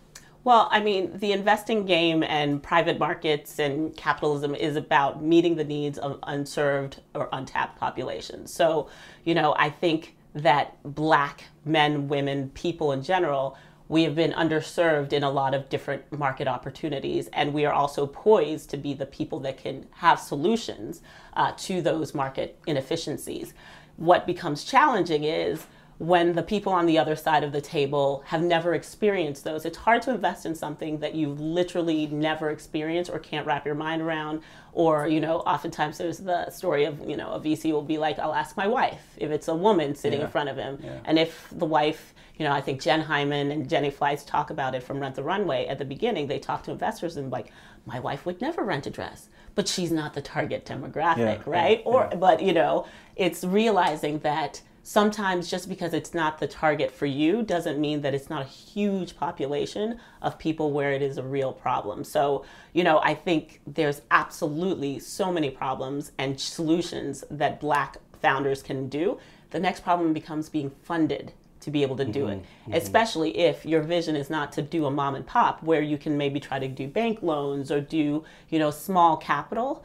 well, 0.46 0.70
I 0.72 0.80
mean, 0.80 1.18
the 1.18 1.32
investing 1.32 1.88
game 1.88 2.22
and 2.22 2.62
private 2.62 3.00
markets 3.00 3.58
and 3.58 3.98
capitalism 3.98 4.54
is 4.54 4.76
about 4.76 5.24
meeting 5.24 5.56
the 5.56 5.64
needs 5.64 5.98
of 5.98 6.20
unserved 6.22 7.02
or 7.16 7.30
untapped 7.34 7.80
populations. 7.80 8.54
So, 8.54 8.88
you 9.24 9.34
know, 9.34 9.56
I 9.58 9.72
think 9.72 10.16
that 10.36 10.78
black 10.84 11.46
men, 11.66 12.08
women, 12.08 12.52
people 12.52 12.92
in 12.92 13.02
general, 13.02 13.58
we 13.88 14.04
have 14.04 14.14
been 14.14 14.34
underserved 14.34 15.14
in 15.14 15.24
a 15.24 15.32
lot 15.32 15.56
of 15.56 15.68
different 15.68 16.12
market 16.12 16.48
opportunities, 16.48 17.28
and 17.34 17.52
we 17.52 17.66
are 17.66 17.74
also 17.74 18.06
poised 18.06 18.70
to 18.70 18.78
be 18.78 18.94
the 18.94 19.08
people 19.08 19.40
that 19.40 19.58
can 19.58 19.88
have 19.94 20.20
solutions 20.20 21.02
uh, 21.34 21.54
to 21.58 21.82
those 21.82 22.14
market 22.14 22.60
inefficiencies. 22.68 23.56
What 23.98 24.28
becomes 24.28 24.64
challenging 24.64 25.24
is 25.24 25.66
when 25.98 26.34
the 26.34 26.44
people 26.44 26.74
on 26.74 26.86
the 26.86 26.98
other 26.98 27.16
side 27.16 27.44
of 27.44 27.54
the 27.54 27.62
table 27.62 28.22
have 28.26 28.42
never 28.42 28.74
experienced 28.74 29.46
those. 29.46 29.64
It's 29.64 29.78
hard 29.78 30.02
to 30.04 30.12
invest 30.12 30.46
in 30.46 30.54
something 30.54 31.00
that 31.00 31.16
you've 31.16 31.40
literally 31.40 32.08
never 32.08 32.50
experienced 32.50 33.10
or 33.10 33.18
can't 33.18 33.48
wrap 33.48 33.66
your 33.66 33.76
mind 33.76 34.02
around. 34.02 34.42
Or, 34.74 35.08
you 35.08 35.22
know, 35.22 35.38
oftentimes 35.40 35.98
there's 35.98 36.18
the 36.18 36.50
story 36.50 36.84
of, 36.84 37.00
you 37.08 37.16
know, 37.16 37.32
a 37.32 37.40
VC 37.40 37.72
will 37.72 37.82
be 37.82 37.98
like, 37.98 38.20
I'll 38.20 38.34
ask 38.34 38.58
my 38.58 38.68
wife 38.68 39.02
if 39.16 39.32
it's 39.32 39.48
a 39.48 39.56
woman 39.56 39.96
sitting 39.96 40.20
yeah. 40.20 40.26
in 40.26 40.32
front 40.32 40.50
of 40.50 40.58
him. 40.58 40.80
Yeah. 40.84 41.00
And 41.06 41.18
if 41.18 41.48
the 41.54 41.66
wife, 41.66 42.14
you 42.36 42.44
know, 42.44 42.52
I 42.52 42.60
think 42.60 42.82
Jen 42.82 43.00
Hyman 43.00 43.52
and 43.52 43.70
Jenny 43.70 43.90
Fleiss 43.90 44.26
talk 44.26 44.50
about 44.50 44.76
it 44.76 44.84
from 44.84 45.00
Rent 45.00 45.16
the 45.16 45.24
Runway 45.24 45.66
at 45.68 45.78
the 45.80 45.86
beginning. 45.86 46.28
They 46.28 46.40
talk 46.40 46.64
to 46.64 46.72
investors 46.72 47.16
and 47.16 47.32
like, 47.32 47.54
my 47.86 48.02
wife 48.02 48.26
would 48.26 48.42
never 48.42 48.66
rent 48.66 48.86
a 48.86 48.90
dress, 48.90 49.30
but 49.54 49.66
she's 49.66 49.94
not 49.94 50.14
the 50.14 50.22
target 50.22 50.66
demographic, 50.66 51.18
yeah, 51.18 51.44
right? 51.46 51.82
Or, 51.86 52.10
but, 52.18 52.42
you 52.42 52.52
know, 52.52 52.86
it's 53.16 53.46
realizing 53.46 54.20
that 54.20 54.62
sometimes 54.86 55.50
just 55.50 55.68
because 55.68 55.96
it's 55.96 56.14
not 56.14 56.38
the 56.38 56.46
target 56.46 56.92
for 56.92 57.08
you 57.08 57.42
doesn't 57.42 57.82
mean 57.82 58.02
that 58.02 58.14
it's 58.14 58.30
not 58.30 58.44
a 58.44 58.48
huge 58.48 59.18
population 59.18 60.00
of 60.22 60.38
people 60.38 60.72
where 60.72 60.92
it 60.92 61.02
is 61.02 61.18
a 61.18 61.24
real 61.24 61.52
problem. 61.52 62.04
So, 62.04 62.46
you 62.72 62.84
know, 62.84 63.00
I 63.04 63.16
think 63.16 63.62
there's 63.66 64.04
absolutely 64.12 65.00
so 65.00 65.32
many 65.32 65.50
problems 65.50 66.12
and 66.20 66.40
solutions 66.40 67.24
that 67.32 67.60
black 67.60 67.98
founders 68.22 68.62
can 68.62 68.88
do. 68.88 69.18
The 69.50 69.60
next 69.60 69.84
problem 69.84 70.14
becomes 70.14 70.50
being 70.50 70.70
funded 70.84 71.34
to 71.62 71.72
be 71.72 71.82
able 71.82 71.96
to 71.96 72.06
do 72.06 72.26
mm-hmm, 72.26 72.34
it, 72.34 72.40
mm-hmm. 72.44 72.74
especially 72.74 73.36
if 73.40 73.66
your 73.66 73.82
vision 73.82 74.16
is 74.16 74.30
not 74.30 74.52
to 74.52 74.62
do 74.62 74.86
a 74.86 74.92
mom 74.92 75.16
and 75.16 75.26
pop 75.26 75.64
where 75.64 75.82
you 75.82 75.98
can 75.98 76.16
maybe 76.16 76.40
try 76.40 76.60
to 76.60 76.68
do 76.68 76.88
bank 76.88 77.24
loans 77.24 77.72
or 77.72 77.82
do, 77.82 78.24
you 78.50 78.60
know, 78.60 78.70
small 78.70 79.18
capital 79.18 79.84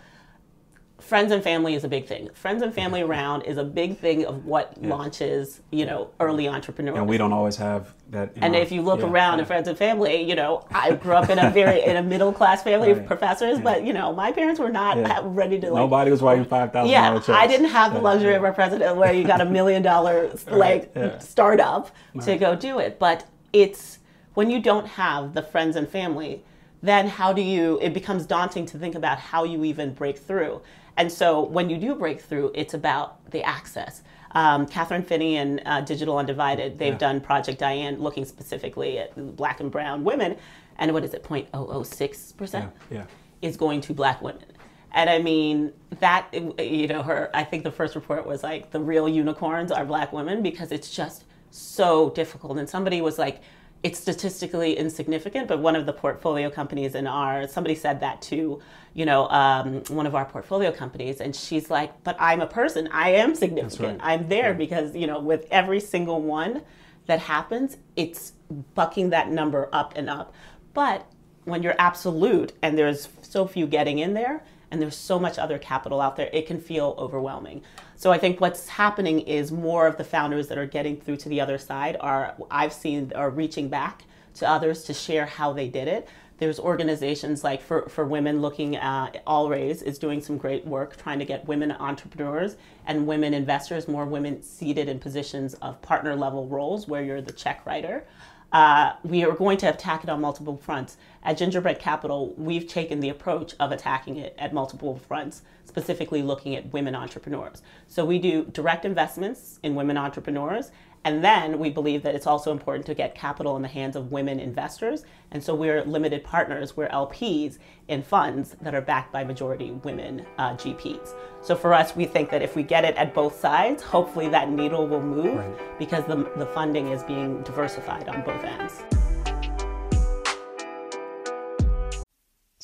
friends 1.00 1.32
and 1.32 1.42
family 1.42 1.74
is 1.74 1.84
a 1.84 1.88
big 1.88 2.06
thing. 2.06 2.28
Friends 2.34 2.62
and 2.62 2.72
family 2.72 3.02
around 3.02 3.42
is 3.42 3.56
a 3.56 3.64
big 3.64 3.98
thing 3.98 4.24
of 4.24 4.44
what 4.44 4.74
yeah. 4.80 4.88
launches, 4.88 5.60
you 5.70 5.84
know, 5.84 6.10
early 6.20 6.48
entrepreneurs. 6.48 6.96
And 6.96 7.08
we 7.08 7.16
don't 7.16 7.32
always 7.32 7.56
have 7.56 7.94
that. 8.10 8.32
and 8.36 8.54
if 8.54 8.70
you 8.70 8.82
look 8.82 9.00
yeah, 9.00 9.06
around 9.06 9.34
yeah. 9.34 9.40
in 9.40 9.46
friends 9.46 9.68
and 9.68 9.76
family, 9.76 10.22
you 10.22 10.34
know, 10.34 10.66
I 10.70 10.92
grew 10.92 11.14
up 11.14 11.30
in 11.30 11.38
a 11.38 11.50
very 11.50 11.82
in 11.82 11.96
a 11.96 12.02
middle 12.02 12.32
class 12.32 12.62
family 12.62 12.92
right. 12.92 13.00
of 13.00 13.06
professors, 13.06 13.58
but 13.60 13.84
you 13.84 13.92
know, 13.92 14.12
my 14.12 14.32
parents 14.32 14.60
were 14.60 14.70
not 14.70 14.96
ready 15.34 15.58
to. 15.60 15.70
Like, 15.70 15.80
Nobody 15.80 16.10
was 16.10 16.22
writing 16.22 16.44
five 16.44 16.72
thousand. 16.72 16.90
Yeah, 16.90 17.20
I 17.28 17.46
didn't 17.46 17.70
have 17.70 17.94
the 17.94 18.00
luxury 18.00 18.34
of 18.34 18.44
a 18.44 18.52
president 18.52 18.96
where 18.96 19.12
you 19.12 19.26
got 19.26 19.40
a 19.40 19.46
million 19.46 19.82
dollar 19.82 20.30
like 20.50 20.92
startup 21.18 21.90
right. 22.14 22.24
to 22.24 22.36
go 22.36 22.54
do 22.54 22.78
it, 22.78 22.98
but 22.98 23.26
it's 23.52 23.98
when 24.34 24.50
you 24.50 24.60
don't 24.60 24.86
have 24.86 25.34
the 25.34 25.42
friends 25.42 25.76
and 25.76 25.88
family 25.88 26.44
then 26.82 27.06
how 27.06 27.32
do 27.32 27.42
you 27.42 27.78
it 27.82 27.92
becomes 27.92 28.26
daunting 28.26 28.64
to 28.66 28.78
think 28.78 28.94
about 28.94 29.18
how 29.18 29.44
you 29.44 29.64
even 29.64 29.92
break 29.92 30.18
through 30.18 30.60
and 30.96 31.10
so 31.10 31.42
when 31.42 31.70
you 31.70 31.78
do 31.78 31.94
break 31.94 32.20
through, 32.20 32.52
it's 32.54 32.74
about 32.74 33.30
the 33.30 33.42
access. 33.42 34.02
Um, 34.32 34.66
Kathryn 34.66 35.04
Finney 35.04 35.36
and 35.36 35.60
uh, 35.66 35.80
Digital 35.80 36.16
Undivided, 36.18 36.78
they've 36.78 36.92
yeah. 36.92 36.98
done 36.98 37.20
Project 37.20 37.58
Diane 37.58 38.00
looking 38.00 38.24
specifically 38.24 38.98
at 38.98 39.36
black 39.36 39.60
and 39.60 39.70
brown 39.70 40.04
women. 40.04 40.36
And 40.78 40.92
what 40.92 41.04
is 41.04 41.14
it, 41.14 41.24
0.006% 41.24 42.52
yeah, 42.52 42.68
yeah. 42.90 43.04
is 43.42 43.56
going 43.56 43.80
to 43.82 43.94
black 43.94 44.22
women. 44.22 44.44
And 44.92 45.08
I 45.08 45.18
mean, 45.18 45.72
that, 46.00 46.28
you 46.32 46.86
know, 46.88 47.02
her, 47.02 47.30
I 47.34 47.44
think 47.44 47.64
the 47.64 47.70
first 47.70 47.94
report 47.94 48.26
was 48.26 48.42
like 48.42 48.70
the 48.70 48.80
real 48.80 49.08
unicorns 49.08 49.70
are 49.70 49.84
black 49.84 50.12
women 50.12 50.42
because 50.42 50.72
it's 50.72 50.94
just 50.94 51.24
so 51.50 52.10
difficult. 52.10 52.58
And 52.58 52.68
somebody 52.68 53.00
was 53.00 53.18
like, 53.18 53.42
it's 53.82 53.98
statistically 53.98 54.76
insignificant, 54.76 55.48
but 55.48 55.58
one 55.58 55.74
of 55.74 55.86
the 55.86 55.92
portfolio 55.92 56.50
companies 56.50 56.94
in 56.94 57.06
our 57.06 57.48
somebody 57.48 57.74
said 57.74 58.00
that 58.00 58.20
to, 58.22 58.60
you 58.92 59.06
know, 59.06 59.26
um, 59.28 59.82
one 59.88 60.06
of 60.06 60.14
our 60.14 60.26
portfolio 60.26 60.70
companies, 60.70 61.20
and 61.20 61.34
she's 61.34 61.70
like, 61.70 62.02
"But 62.04 62.16
I'm 62.18 62.40
a 62.40 62.46
person. 62.46 62.88
I 62.92 63.10
am 63.10 63.34
significant. 63.34 64.00
Right. 64.02 64.12
I'm 64.12 64.28
there 64.28 64.50
yeah. 64.50 64.58
because 64.58 64.94
you 64.94 65.06
know, 65.06 65.18
with 65.20 65.46
every 65.50 65.80
single 65.80 66.20
one 66.20 66.62
that 67.06 67.20
happens, 67.20 67.78
it's 67.96 68.32
bucking 68.74 69.10
that 69.10 69.30
number 69.30 69.68
up 69.72 69.94
and 69.96 70.10
up. 70.10 70.34
But 70.74 71.06
when 71.44 71.62
you're 71.62 71.74
absolute 71.78 72.52
and 72.62 72.76
there's 72.76 73.08
so 73.22 73.46
few 73.46 73.66
getting 73.66 73.98
in 73.98 74.12
there, 74.12 74.44
and 74.70 74.80
there's 74.80 74.96
so 74.96 75.18
much 75.18 75.38
other 75.38 75.58
capital 75.58 76.00
out 76.00 76.16
there, 76.16 76.30
it 76.32 76.46
can 76.46 76.60
feel 76.60 76.94
overwhelming. 76.98 77.62
So 78.00 78.10
I 78.10 78.16
think 78.16 78.40
what's 78.40 78.66
happening 78.66 79.20
is 79.20 79.52
more 79.52 79.86
of 79.86 79.98
the 79.98 80.04
founders 80.04 80.48
that 80.48 80.56
are 80.56 80.64
getting 80.64 80.98
through 80.98 81.18
to 81.18 81.28
the 81.28 81.38
other 81.38 81.58
side 81.58 81.98
are 82.00 82.34
I've 82.50 82.72
seen 82.72 83.12
are 83.14 83.28
reaching 83.28 83.68
back 83.68 84.04
to 84.36 84.48
others 84.48 84.84
to 84.84 84.94
share 84.94 85.26
how 85.26 85.52
they 85.52 85.68
did 85.68 85.86
it. 85.86 86.08
there's 86.38 86.58
organizations 86.58 87.44
like 87.44 87.60
for, 87.60 87.90
for 87.90 88.06
women 88.06 88.40
looking 88.40 88.76
at 88.76 89.22
All 89.26 89.50
Raise 89.50 89.82
is 89.82 89.98
doing 89.98 90.22
some 90.22 90.38
great 90.38 90.66
work 90.66 90.96
trying 90.96 91.18
to 91.18 91.26
get 91.26 91.46
women 91.46 91.72
entrepreneurs 91.72 92.56
and 92.86 93.06
women 93.06 93.34
investors, 93.34 93.86
more 93.86 94.06
women 94.06 94.42
seated 94.42 94.88
in 94.88 94.98
positions 94.98 95.52
of 95.60 95.82
partner 95.82 96.16
level 96.16 96.46
roles 96.46 96.88
where 96.88 97.02
you're 97.02 97.20
the 97.20 97.34
check 97.34 97.66
writer. 97.66 98.06
Uh, 98.52 98.94
we 99.04 99.24
are 99.24 99.32
going 99.32 99.58
to 99.58 99.66
attack 99.66 100.02
it 100.02 100.10
on 100.10 100.20
multiple 100.20 100.56
fronts. 100.56 100.96
At 101.22 101.36
Gingerbread 101.36 101.78
Capital, 101.78 102.34
we've 102.36 102.66
taken 102.66 103.00
the 103.00 103.10
approach 103.10 103.54
of 103.60 103.70
attacking 103.70 104.16
it 104.16 104.34
at 104.38 104.52
multiple 104.52 104.96
fronts, 104.96 105.42
specifically 105.70 106.20
looking 106.20 106.56
at 106.56 106.72
women 106.72 106.96
entrepreneurs. 106.96 107.62
So 107.86 108.04
we 108.04 108.18
do 108.18 108.44
direct 108.46 108.84
investments 108.84 109.60
in 109.62 109.76
women 109.76 109.96
entrepreneurs 109.96 110.72
and 111.04 111.24
then 111.24 111.58
we 111.58 111.70
believe 111.70 112.02
that 112.02 112.14
it's 112.14 112.26
also 112.26 112.52
important 112.52 112.84
to 112.86 112.94
get 112.94 113.14
capital 113.14 113.56
in 113.56 113.62
the 113.62 113.68
hands 113.68 113.96
of 113.96 114.12
women 114.12 114.38
investors. 114.38 115.04
And 115.30 115.42
so 115.42 115.54
we're 115.54 115.82
limited 115.84 116.24
partners, 116.24 116.76
we're 116.76 116.88
LPs 116.88 117.58
in 117.88 118.02
funds 118.02 118.56
that 118.60 118.74
are 118.74 118.82
backed 118.82 119.12
by 119.12 119.24
majority 119.24 119.70
women 119.70 120.26
uh, 120.36 120.54
GPs. 120.56 121.14
So 121.40 121.56
for 121.56 121.72
us, 121.72 121.96
we 121.96 122.04
think 122.04 122.28
that 122.30 122.42
if 122.42 122.54
we 122.54 122.62
get 122.62 122.84
it 122.84 122.96
at 122.96 123.14
both 123.14 123.40
sides, 123.40 123.82
hopefully 123.82 124.28
that 124.28 124.50
needle 124.50 124.86
will 124.86 125.02
move 125.02 125.38
right. 125.38 125.78
because 125.78 126.04
the, 126.04 126.30
the 126.36 126.46
funding 126.46 126.88
is 126.88 127.02
being 127.04 127.42
diversified 127.44 128.08
on 128.08 128.22
both 128.22 128.44
ends. 128.44 128.99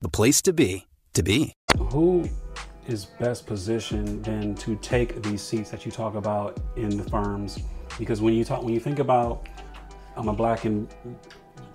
the 0.00 0.08
place 0.08 0.40
to 0.42 0.52
be, 0.52 0.86
to 1.14 1.22
be. 1.22 1.52
Who 1.90 2.28
is 2.86 3.04
best 3.04 3.46
positioned 3.46 4.24
then 4.24 4.54
to 4.56 4.76
take 4.76 5.22
these 5.22 5.42
seats 5.42 5.70
that 5.70 5.84
you 5.84 5.92
talk 5.92 6.14
about 6.14 6.58
in 6.76 6.96
the 6.96 7.04
firms? 7.04 7.58
Because 7.98 8.20
when 8.20 8.34
you 8.34 8.44
talk, 8.44 8.62
when 8.62 8.72
you 8.72 8.80
think 8.80 9.00
about, 9.00 9.48
I'm 10.16 10.28
a 10.28 10.32
black 10.32 10.64
and 10.64 10.88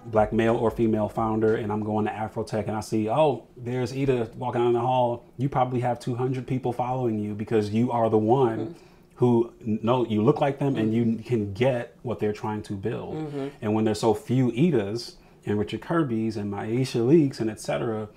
black 0.08 0.34
male 0.34 0.56
or 0.56 0.72
female 0.72 1.10
founder, 1.10 1.56
and 1.56 1.72
I'm 1.72 1.84
going 1.84 2.06
to 2.06 2.12
Afrotech, 2.12 2.68
and 2.68 2.76
I 2.76 2.82
see, 2.82 3.10
oh, 3.10 3.48
there's 3.58 3.94
Ida 3.94 4.32
walking 4.36 4.62
down 4.62 4.74
the 4.74 4.82
hall. 4.82 5.26
You 5.38 5.50
probably 5.50 5.80
have 5.82 6.00
200 6.00 6.46
people 6.48 6.74
following 6.74 7.20
you 7.20 7.34
because 7.34 7.70
you 7.70 7.92
are 7.92 8.10
the 8.10 8.18
one. 8.18 8.60
Mm-hmm. 8.60 8.74
Who 9.18 9.54
know 9.62 10.06
you 10.06 10.24
look 10.24 10.42
like 10.42 10.58
them 10.58 10.76
and 10.76 10.92
you 10.94 11.24
can 11.24 11.54
get 11.54 11.96
what 12.02 12.20
they're 12.20 12.34
trying 12.34 12.64
to 12.64 12.74
build. 12.74 13.16
Mm-hmm. 13.16 13.48
And 13.62 13.74
when 13.74 13.86
there's 13.86 14.00
so 14.00 14.14
few 14.14 14.52
Idas, 14.52 15.14
and 15.46 15.60
Richard 15.60 15.82
Kerby's 15.82 16.38
and 16.38 16.52
Myesha 16.52 17.06
Leaks 17.06 17.40
and 17.40 17.50
etc., 17.50 18.10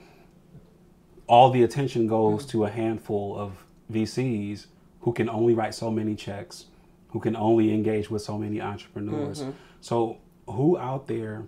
all 1.27 1.51
the 1.51 1.63
attention 1.63 2.07
goes 2.07 2.47
to 2.47 2.65
a 2.65 2.71
handful 2.71 3.37
of 3.37 3.65
VCs 3.93 4.67
who 5.01 5.13
can 5.13 5.29
only 5.29 5.55
write 5.55 5.75
so 5.75 5.91
many 5.91 6.15
checks, 6.15 6.67
who 7.11 7.21
can 7.21 7.37
only 7.37 7.73
engage 7.73 8.11
with 8.11 8.23
so 8.23 8.39
many 8.39 8.61
entrepreneurs. 8.61 9.43
Mm-hmm. 9.43 9.51
So, 9.81 10.19
who 10.47 10.79
out 10.79 11.09
there, 11.09 11.47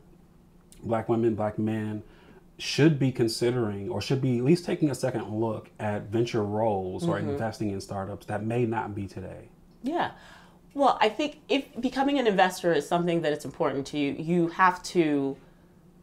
black 0.82 1.08
women, 1.08 1.34
black 1.34 1.58
men, 1.58 2.02
should 2.58 2.98
be 2.98 3.12
considering 3.12 3.88
or 3.88 4.00
should 4.00 4.20
be 4.20 4.38
at 4.38 4.44
least 4.44 4.64
taking 4.64 4.90
a 4.90 4.94
second 4.94 5.28
look 5.28 5.70
at 5.78 6.04
venture 6.04 6.42
roles 6.42 7.02
mm-hmm. 7.02 7.12
or 7.12 7.18
investing 7.18 7.70
in 7.70 7.80
startups 7.80 8.26
that 8.26 8.44
may 8.44 8.66
not 8.66 8.94
be 8.94 9.06
today? 9.06 9.48
Yeah. 9.82 10.12
Well, 10.74 10.98
I 11.00 11.08
think 11.08 11.40
if 11.48 11.64
becoming 11.80 12.18
an 12.18 12.26
investor 12.26 12.72
is 12.72 12.86
something 12.86 13.22
that 13.22 13.32
it's 13.32 13.44
important 13.44 13.86
to 13.88 13.98
you, 13.98 14.12
you 14.12 14.48
have 14.48 14.82
to 14.84 15.36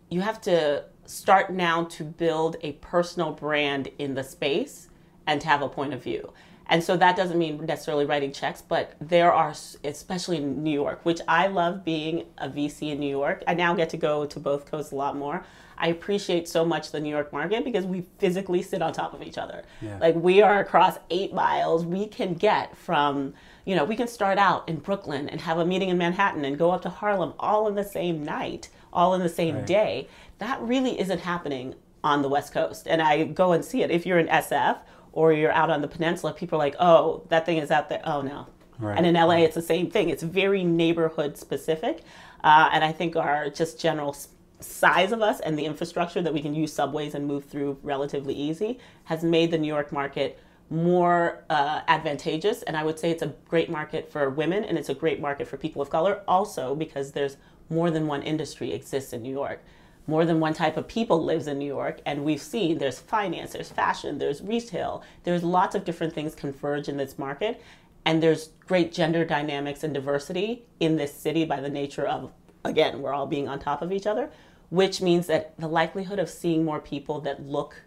you 0.10 0.22
have 0.22 0.42
to 0.42 0.86
start 1.06 1.52
now 1.52 1.84
to 1.84 2.04
build 2.04 2.58
a 2.62 2.74
personal 2.74 3.32
brand 3.32 3.90
in 4.00 4.14
the 4.16 4.24
space 4.24 4.90
and 5.28 5.42
to 5.42 5.48
have 5.48 5.62
a 5.62 5.70
point 5.70 5.94
of 5.94 6.04
view. 6.04 6.32
And 6.68 6.84
so 6.84 6.98
that 6.98 7.16
doesn't 7.16 7.38
mean 7.38 7.64
necessarily 7.66 8.06
writing 8.06 8.32
checks, 8.32 8.62
but 8.62 8.94
there 9.00 9.32
are, 9.32 9.54
especially 9.84 10.38
in 10.38 10.64
New 10.64 10.72
York, 10.72 11.00
which 11.04 11.22
I 11.28 11.48
love 11.48 11.86
being 11.86 12.26
a 12.40 12.50
VC 12.50 12.92
in 12.92 13.00
New 13.00 13.10
York. 13.10 13.44
I 13.48 13.54
now 13.54 13.76
get 13.76 13.90
to 13.90 13.98
go 13.98 14.26
to 14.26 14.40
both 14.40 14.66
coasts 14.66 14.92
a 14.92 14.96
lot 14.96 15.16
more. 15.16 15.46
I 15.78 15.90
appreciate 15.90 16.48
so 16.48 16.66
much 16.66 16.92
the 16.92 17.00
New 17.00 17.10
York 17.10 17.32
market 17.32 17.64
because 17.64 17.86
we 17.86 18.06
physically 18.18 18.62
sit 18.62 18.82
on 18.82 18.94
top 18.94 19.14
of 19.14 19.22
each 19.22 19.38
other. 19.38 19.64
Yeah. 19.82 20.00
Like 20.00 20.16
we 20.16 20.42
are 20.42 20.60
across 20.60 20.98
eight 21.10 21.34
miles. 21.34 21.86
We 21.86 22.08
can 22.08 22.34
get 22.34 22.76
from, 22.76 23.34
you 23.66 23.76
know, 23.76 23.84
we 23.84 23.96
can 23.96 24.08
start 24.08 24.38
out 24.38 24.68
in 24.68 24.78
Brooklyn 24.78 25.30
and 25.30 25.42
have 25.42 25.60
a 25.60 25.66
meeting 25.66 25.90
in 25.90 25.98
Manhattan 25.98 26.46
and 26.46 26.58
go 26.58 26.72
up 26.72 26.82
to 26.84 26.90
Harlem 26.90 27.34
all 27.40 27.68
in 27.68 27.76
the 27.76 27.84
same 27.84 28.24
night 28.24 28.70
all 28.96 29.14
in 29.14 29.22
the 29.22 29.30
same 29.30 29.56
right. 29.56 29.66
day. 29.66 30.08
That 30.40 30.62
really 30.62 31.00
isn't 31.00 31.20
happening 31.20 31.76
on 32.04 32.22
the 32.22 32.30
West 32.30 32.54
Coast. 32.54 32.88
And 32.88 33.02
I 33.02 33.26
go 33.26 33.52
and 33.52 33.64
see 33.64 33.82
it. 33.84 33.92
If 33.92 34.06
you're 34.06 34.20
in 34.20 34.28
SF 34.28 34.80
or 35.12 35.34
you're 35.34 35.52
out 35.52 35.70
on 35.70 35.82
the 35.82 35.88
peninsula, 35.88 36.34
people 36.34 36.58
are 36.58 36.66
like, 36.66 36.76
oh, 36.80 37.24
that 37.30 37.46
thing 37.46 37.58
is 37.58 37.72
out 37.72 37.90
there. 37.90 38.02
Oh, 38.04 38.22
no. 38.22 38.48
Right. 38.80 38.98
And 38.98 39.06
in 39.06 39.16
LA, 39.16 39.38
it's 39.38 39.56
the 39.56 39.62
same 39.62 39.90
thing. 39.90 40.10
It's 40.10 40.24
very 40.24 40.64
neighborhood 40.64 41.38
specific. 41.38 42.04
Uh, 42.44 42.70
and 42.72 42.84
I 42.84 42.92
think 42.92 43.16
our 43.16 43.50
just 43.50 43.80
general 43.80 44.16
size 44.60 45.12
of 45.12 45.22
us 45.22 45.40
and 45.40 45.58
the 45.58 45.66
infrastructure 45.66 46.22
that 46.22 46.34
we 46.34 46.42
can 46.42 46.54
use 46.54 46.72
subways 46.72 47.16
and 47.16 47.26
move 47.26 47.46
through 47.46 47.78
relatively 47.84 48.34
easy 48.34 48.80
has 49.06 49.24
made 49.24 49.52
the 49.52 49.58
New 49.58 49.68
York 49.68 49.92
market 49.92 50.40
more 50.70 51.44
uh, 51.50 51.82
advantageous. 51.88 52.64
And 52.64 52.76
I 52.76 52.84
would 52.84 53.00
say 53.00 53.12
it's 53.12 53.22
a 53.22 53.34
great 53.48 53.70
market 53.70 54.12
for 54.12 54.30
women 54.30 54.64
and 54.64 54.78
it's 54.78 54.90
a 54.90 54.94
great 54.94 55.20
market 55.20 55.48
for 55.48 55.58
people 55.58 55.82
of 55.82 55.90
color 55.90 56.22
also 56.28 56.76
because 56.76 57.12
there's 57.12 57.38
more 57.70 57.92
than 57.92 58.08
one 58.08 58.24
industry 58.24 58.74
exists 58.74 59.14
in 59.14 59.22
New 59.22 59.32
York. 59.32 59.64
More 60.08 60.26
than 60.26 60.40
one 60.40 60.54
type 60.54 60.78
of 60.78 60.88
people 60.88 61.24
lives 61.24 61.48
in 61.48 61.58
New 61.58 61.66
York, 61.66 62.00
and 62.06 62.24
we've 62.24 62.42
seen 62.42 62.78
there's 62.78 63.00
finance, 63.00 63.54
there's 63.54 63.72
fashion, 63.72 64.20
there's 64.20 64.42
retail, 64.42 65.02
there's 65.24 65.44
lots 65.44 65.74
of 65.74 65.84
different 65.84 66.14
things 66.14 66.36
converge 66.36 66.88
in 66.88 66.98
this 66.98 67.18
market, 67.18 67.60
and 68.06 68.22
there's 68.22 68.50
great 68.68 68.94
gender 68.94 69.26
dynamics 69.26 69.84
and 69.84 69.96
diversity 69.96 70.64
in 70.80 70.96
this 70.96 71.12
city 71.12 71.44
by 71.44 71.60
the 71.60 71.70
nature 71.70 72.08
of, 72.08 72.32
again, 72.64 73.02
we're 73.02 73.14
all 73.14 73.26
being 73.26 73.48
on 73.48 73.58
top 73.58 73.82
of 73.82 73.92
each 73.92 74.06
other, 74.06 74.30
which 74.70 75.02
means 75.02 75.26
that 75.26 75.60
the 75.60 75.68
likelihood 75.68 76.20
of 76.20 76.30
seeing 76.30 76.64
more 76.64 76.80
people 76.80 77.20
that 77.22 77.44
look 77.44 77.82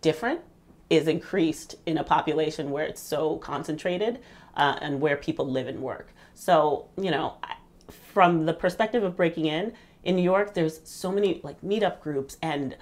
different 0.00 0.40
is 0.88 1.06
increased 1.06 1.74
in 1.84 1.98
a 1.98 2.04
population 2.04 2.70
where 2.70 2.86
it's 2.86 3.00
so 3.00 3.36
concentrated 3.36 4.20
uh, 4.56 4.78
and 4.80 5.02
where 5.02 5.16
people 5.16 5.46
live 5.46 5.66
and 5.66 5.82
work. 5.82 6.14
So, 6.34 6.88
you 6.96 7.10
know, 7.10 7.34
from 8.18 8.46
the 8.46 8.52
perspective 8.52 9.04
of 9.04 9.16
breaking 9.16 9.46
in, 9.46 9.72
in 10.02 10.16
New 10.16 10.22
York, 10.22 10.54
there's 10.54 10.80
so 10.82 11.12
many 11.12 11.40
like 11.44 11.60
meetup 11.60 12.00
groups 12.00 12.36
and 12.42 12.76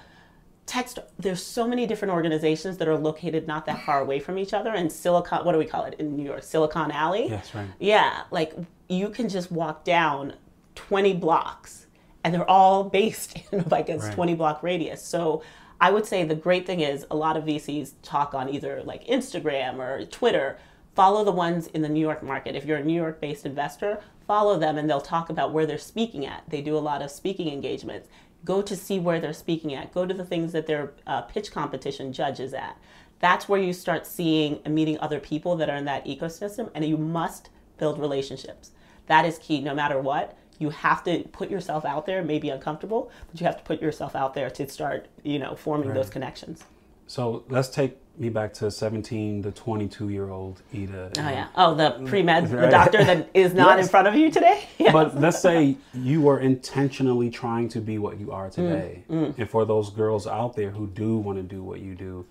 text. 0.65 0.99
There's 1.19 1.45
so 1.45 1.69
many 1.69 1.87
different 1.87 2.15
organizations 2.15 2.79
that 2.79 2.89
are 2.89 2.97
located 2.97 3.47
not 3.47 3.67
that 3.67 3.85
far 3.85 4.01
away 4.01 4.19
from 4.19 4.39
each 4.39 4.55
other. 4.55 4.71
And 4.71 4.91
Silicon, 4.91 5.45
what 5.45 5.53
do 5.53 5.59
we 5.59 5.67
call 5.67 5.85
it 5.85 5.93
in 5.99 6.17
New 6.17 6.25
York? 6.25 6.43
Silicon 6.43 6.91
Alley. 6.91 7.29
Yes, 7.29 7.55
right. 7.55 7.69
Yeah, 7.79 8.23
like 8.31 8.55
you 8.89 9.11
can 9.11 9.29
just 9.29 9.53
walk 9.53 9.85
down 9.85 10.37
20 10.75 11.13
blocks, 11.13 11.87
and 12.25 12.33
they're 12.33 12.51
all 12.51 12.85
based 12.85 13.37
in 13.53 13.63
like 13.71 13.91
a 13.91 13.99
right. 13.99 14.15
20 14.15 14.37
block 14.37 14.63
radius. 14.63 15.05
So 15.05 15.43
I 15.83 15.91
would 15.91 16.07
say 16.07 16.25
the 16.25 16.35
great 16.35 16.65
thing 16.65 16.81
is 16.81 17.05
a 17.11 17.15
lot 17.15 17.37
of 17.37 17.45
VCs 17.45 17.93
talk 18.03 18.33
on 18.33 18.49
either 18.49 18.83
like 18.83 19.07
Instagram 19.07 19.81
or 19.81 20.07
Twitter. 20.07 20.57
Follow 20.97 21.25
the 21.25 21.33
ones 21.33 21.67
in 21.69 21.83
the 21.83 21.89
New 21.91 22.01
York 22.01 22.23
market. 22.23 22.57
If 22.57 22.65
you're 22.65 22.79
a 22.79 22.85
New 22.85 22.95
York 22.95 23.21
based 23.21 23.45
investor, 23.45 24.01
follow 24.27 24.59
them 24.59 24.79
and 24.79 24.89
they'll 24.89 25.01
talk 25.01 25.29
about 25.29 25.53
where 25.53 25.67
they're 25.67 25.77
speaking 25.77 26.25
at. 26.25 26.43
They 26.49 26.63
do 26.63 26.75
a 26.75 26.79
lot 26.79 27.03
of 27.03 27.11
speaking 27.11 27.53
engagements. 27.53 28.09
Go 28.47 28.63
to 28.63 28.75
see 28.75 28.99
where 28.99 29.21
they're 29.21 29.35
speaking 29.35 29.75
at. 29.75 29.93
Go 29.93 30.07
to 30.07 30.15
the 30.15 30.25
things 30.25 30.53
that 30.53 30.67
their 30.67 30.95
uh, 31.07 31.21
pitch 31.23 31.53
competition 31.53 32.15
judges 32.15 32.55
at. 32.55 32.79
That's 33.19 33.47
where 33.47 33.61
you 33.61 33.75
start 33.75 34.07
seeing 34.07 34.61
and 34.65 34.75
meeting 34.75 34.99
other 34.99 35.21
people 35.21 35.55
that 35.57 35.69
are 35.69 35.77
in 35.77 35.85
that 35.85 36.07
ecosystem, 36.07 36.71
and 36.75 36.85
you 36.85 36.97
must 36.97 37.51
build 37.79 37.99
relationships. 37.99 38.71
That 39.07 39.25
is 39.25 39.39
key 39.39 39.61
no 39.61 39.75
matter 39.75 40.01
what 40.01 40.37
you 40.59 40.71
have 40.71 41.05
to 41.05 41.25
put 41.33 41.51
yourself 41.51 41.85
out 41.85 42.07
there, 42.07 42.23
maybe 42.23 42.49
uncomfortable, 42.49 43.11
but 43.31 43.41
you 43.41 43.47
have 43.47 43.59
to 43.59 43.65
put 43.65 43.83
yourself 43.83 44.17
out 44.17 44.35
there 44.35 44.51
to 44.51 44.69
start, 44.69 45.09
you 45.23 45.39
know, 45.39 45.55
forming 45.55 45.89
right. 45.89 45.95
those 45.95 46.09
connections. 46.09 46.65
So 47.07 47.45
let's 47.49 47.69
take 47.69 47.99
me 48.19 48.29
back 48.29 48.53
to 48.55 48.71
17 48.71 49.43
to 49.43 49.53
22 49.53 50.09
year 50.09 50.31
old 50.31 50.63
Ida. 50.75 51.11
Oh, 51.19 51.21
yeah. 51.21 51.49
Oh, 51.57 51.75
the 51.75 51.91
pre 52.07 52.23
med, 52.23 52.51
right. 52.51 52.61
the 52.63 52.69
doctor 52.69 53.05
that 53.05 53.29
is 53.35 53.55
not 53.55 53.77
yes. 53.77 53.87
in 53.87 53.91
front 53.91 54.09
of 54.09 54.15
you 54.15 54.31
today? 54.31 54.65
Yes. 54.79 54.93
But 54.93 55.19
let's 55.19 55.41
say 55.41 55.77
you 55.95 56.21
were 56.21 56.39
intentionally 56.39 57.29
trying 57.29 57.69
to 57.71 57.81
be 57.81 57.99
what 57.99 58.21
you 58.21 58.31
are 58.31 58.51
today. 58.51 59.03
Mm, 59.11 59.29
mm. 59.29 59.39
And 59.39 59.51
for 59.51 59.65
those 59.65 59.91
girls 59.91 60.27
out 60.29 60.55
there 60.55 60.71
who 60.71 60.87
do 60.87 61.17
want 61.17 61.39
to 61.39 61.43
do 61.43 61.63
what 61.63 61.81
you 61.81 61.95
do 61.95 62.25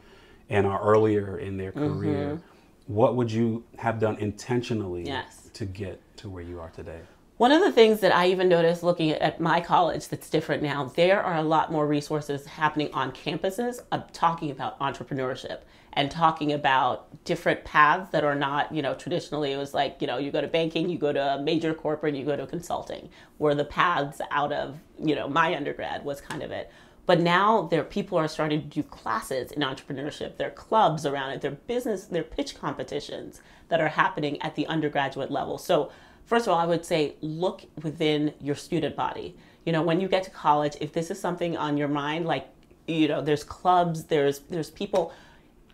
and 0.50 0.66
are 0.66 0.82
earlier 0.82 1.40
in 1.40 1.58
their 1.58 1.74
career, 1.74 2.36
mm-hmm. 2.36 2.94
what 2.94 3.16
would 3.16 3.30
you 3.30 3.66
have 3.78 4.00
done 4.00 4.16
intentionally 4.20 5.06
yes. 5.06 5.50
to 5.54 5.66
get 5.66 6.00
to 6.18 6.30
where 6.30 6.44
you 6.44 6.62
are 6.62 6.70
today? 6.70 7.02
One 7.38 7.52
of 7.52 7.62
the 7.62 7.72
things 7.72 8.00
that 8.00 8.16
I 8.16 8.28
even 8.28 8.48
noticed 8.48 8.82
looking 8.82 9.12
at 9.12 9.42
my 9.42 9.60
college 9.60 10.08
that's 10.08 10.30
different 10.30 10.64
now, 10.64 10.86
there 10.96 11.22
are 11.22 11.36
a 11.36 11.44
lot 11.44 11.70
more 11.70 11.86
resources 11.86 12.46
happening 12.46 12.90
on 12.94 13.12
campuses 13.12 13.82
of 13.92 14.10
talking 14.14 14.52
about 14.52 14.80
entrepreneurship 14.80 15.60
and 15.92 16.10
talking 16.10 16.54
about 16.54 17.26
different 17.26 17.66
paths 17.66 18.10
that 18.12 18.24
are 18.24 18.36
not, 18.36 18.74
you 18.74 18.82
know, 18.82 18.94
traditionally 18.94 19.52
it 19.52 19.58
was 19.58 19.74
like, 19.74 19.98
you 20.00 20.08
know, 20.08 20.18
you 20.18 20.32
go 20.32 20.40
to 20.40 20.48
banking, 20.48 20.88
you 20.88 20.98
go 20.98 21.12
to 21.12 21.36
a 21.36 21.42
major 21.42 21.74
corporate, 21.74 22.16
you 22.16 22.24
go 22.24 22.38
to 22.38 22.48
consulting, 22.48 23.10
where 23.38 23.54
the 23.54 23.66
paths 23.66 24.22
out 24.32 24.54
of, 24.54 24.78
you 24.98 25.14
know, 25.14 25.28
my 25.28 25.54
undergrad 25.54 26.06
was 26.06 26.22
kind 26.22 26.42
of 26.42 26.52
it. 26.52 26.72
But 27.06 27.20
now 27.20 27.64
there 27.64 27.84
people 27.84 28.18
are 28.18 28.30
starting 28.30 28.62
to 28.62 28.68
do 28.68 28.82
classes 28.82 29.52
in 29.52 29.62
entrepreneurship. 29.62 30.38
There 30.38 30.48
are 30.48 30.52
clubs 30.52 31.06
around 31.06 31.32
it. 31.32 31.42
There 31.42 31.52
are 31.52 31.56
business, 31.68 32.06
there 32.06 32.22
are 32.22 32.26
pitch 32.26 32.58
competitions 32.58 33.42
that 33.68 33.82
are 33.82 33.90
happening 33.90 34.42
at 34.42 34.56
the 34.56 34.68
undergraduate 34.68 35.32
level. 35.32 35.58
So 35.58 35.92
first 36.26 36.48
of 36.48 36.54
all, 36.54 36.60
I 36.60 36.66
would 36.66 36.86
say 36.86 37.16
look 37.22 37.64
within 37.82 38.34
your 38.42 38.56
student 38.56 38.96
body. 38.96 39.36
You 39.66 39.72
know, 39.72 39.82
when 39.82 40.00
you 40.00 40.08
get 40.08 40.24
to 40.24 40.30
college, 40.30 40.76
if 40.80 40.94
this 40.94 41.10
is 41.10 41.20
something 41.20 41.58
on 41.58 41.78
your 41.78 41.88
mind, 41.88 42.26
like, 42.26 42.48
you 42.88 43.08
know, 43.08 43.22
there's 43.22 43.44
clubs, 43.44 44.06
there's 44.06 44.40
there's 44.40 44.70
people. 44.70 45.14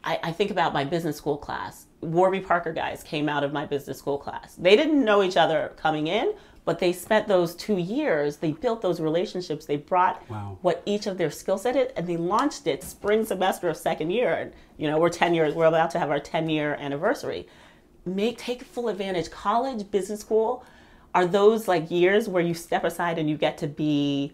I, 0.03 0.19
I 0.23 0.31
think 0.31 0.49
about 0.49 0.73
my 0.73 0.83
business 0.83 1.17
school 1.17 1.37
class. 1.37 1.85
Warby 2.01 2.39
Parker 2.39 2.73
guys 2.73 3.03
came 3.03 3.29
out 3.29 3.43
of 3.43 3.53
my 3.53 3.65
business 3.65 3.99
school 3.99 4.17
class. 4.17 4.55
They 4.55 4.75
didn't 4.75 5.03
know 5.03 5.21
each 5.21 5.37
other 5.37 5.73
coming 5.77 6.07
in, 6.07 6.33
but 6.65 6.79
they 6.79 6.93
spent 6.93 7.27
those 7.27 7.55
two 7.55 7.77
years, 7.77 8.37
they 8.37 8.51
built 8.51 8.81
those 8.81 8.99
relationships, 8.99 9.65
they 9.65 9.77
brought 9.77 10.27
wow. 10.29 10.57
what 10.61 10.81
each 10.85 11.07
of 11.07 11.17
their 11.17 11.31
skill 11.31 11.57
set 11.57 11.75
is, 11.75 11.91
and 11.95 12.07
they 12.07 12.17
launched 12.17 12.65
it 12.65 12.83
spring 12.83 13.25
semester 13.25 13.69
of 13.69 13.77
second 13.77 14.11
year. 14.11 14.33
And, 14.33 14.53
you 14.77 14.87
know, 14.87 14.99
we're 14.99 15.09
10 15.09 15.33
years, 15.33 15.53
we're 15.53 15.65
about 15.65 15.91
to 15.91 15.99
have 15.99 16.09
our 16.09 16.19
10 16.19 16.49
year 16.49 16.75
anniversary 16.79 17.47
make 18.05 18.37
take 18.37 18.63
full 18.63 18.89
advantage. 18.89 19.29
College, 19.29 19.89
business 19.91 20.21
school 20.21 20.65
are 21.13 21.25
those 21.25 21.67
like 21.67 21.91
years 21.91 22.27
where 22.29 22.43
you 22.43 22.53
step 22.53 22.83
aside 22.83 23.17
and 23.17 23.29
you 23.29 23.37
get 23.37 23.57
to 23.59 23.67
be 23.67 24.33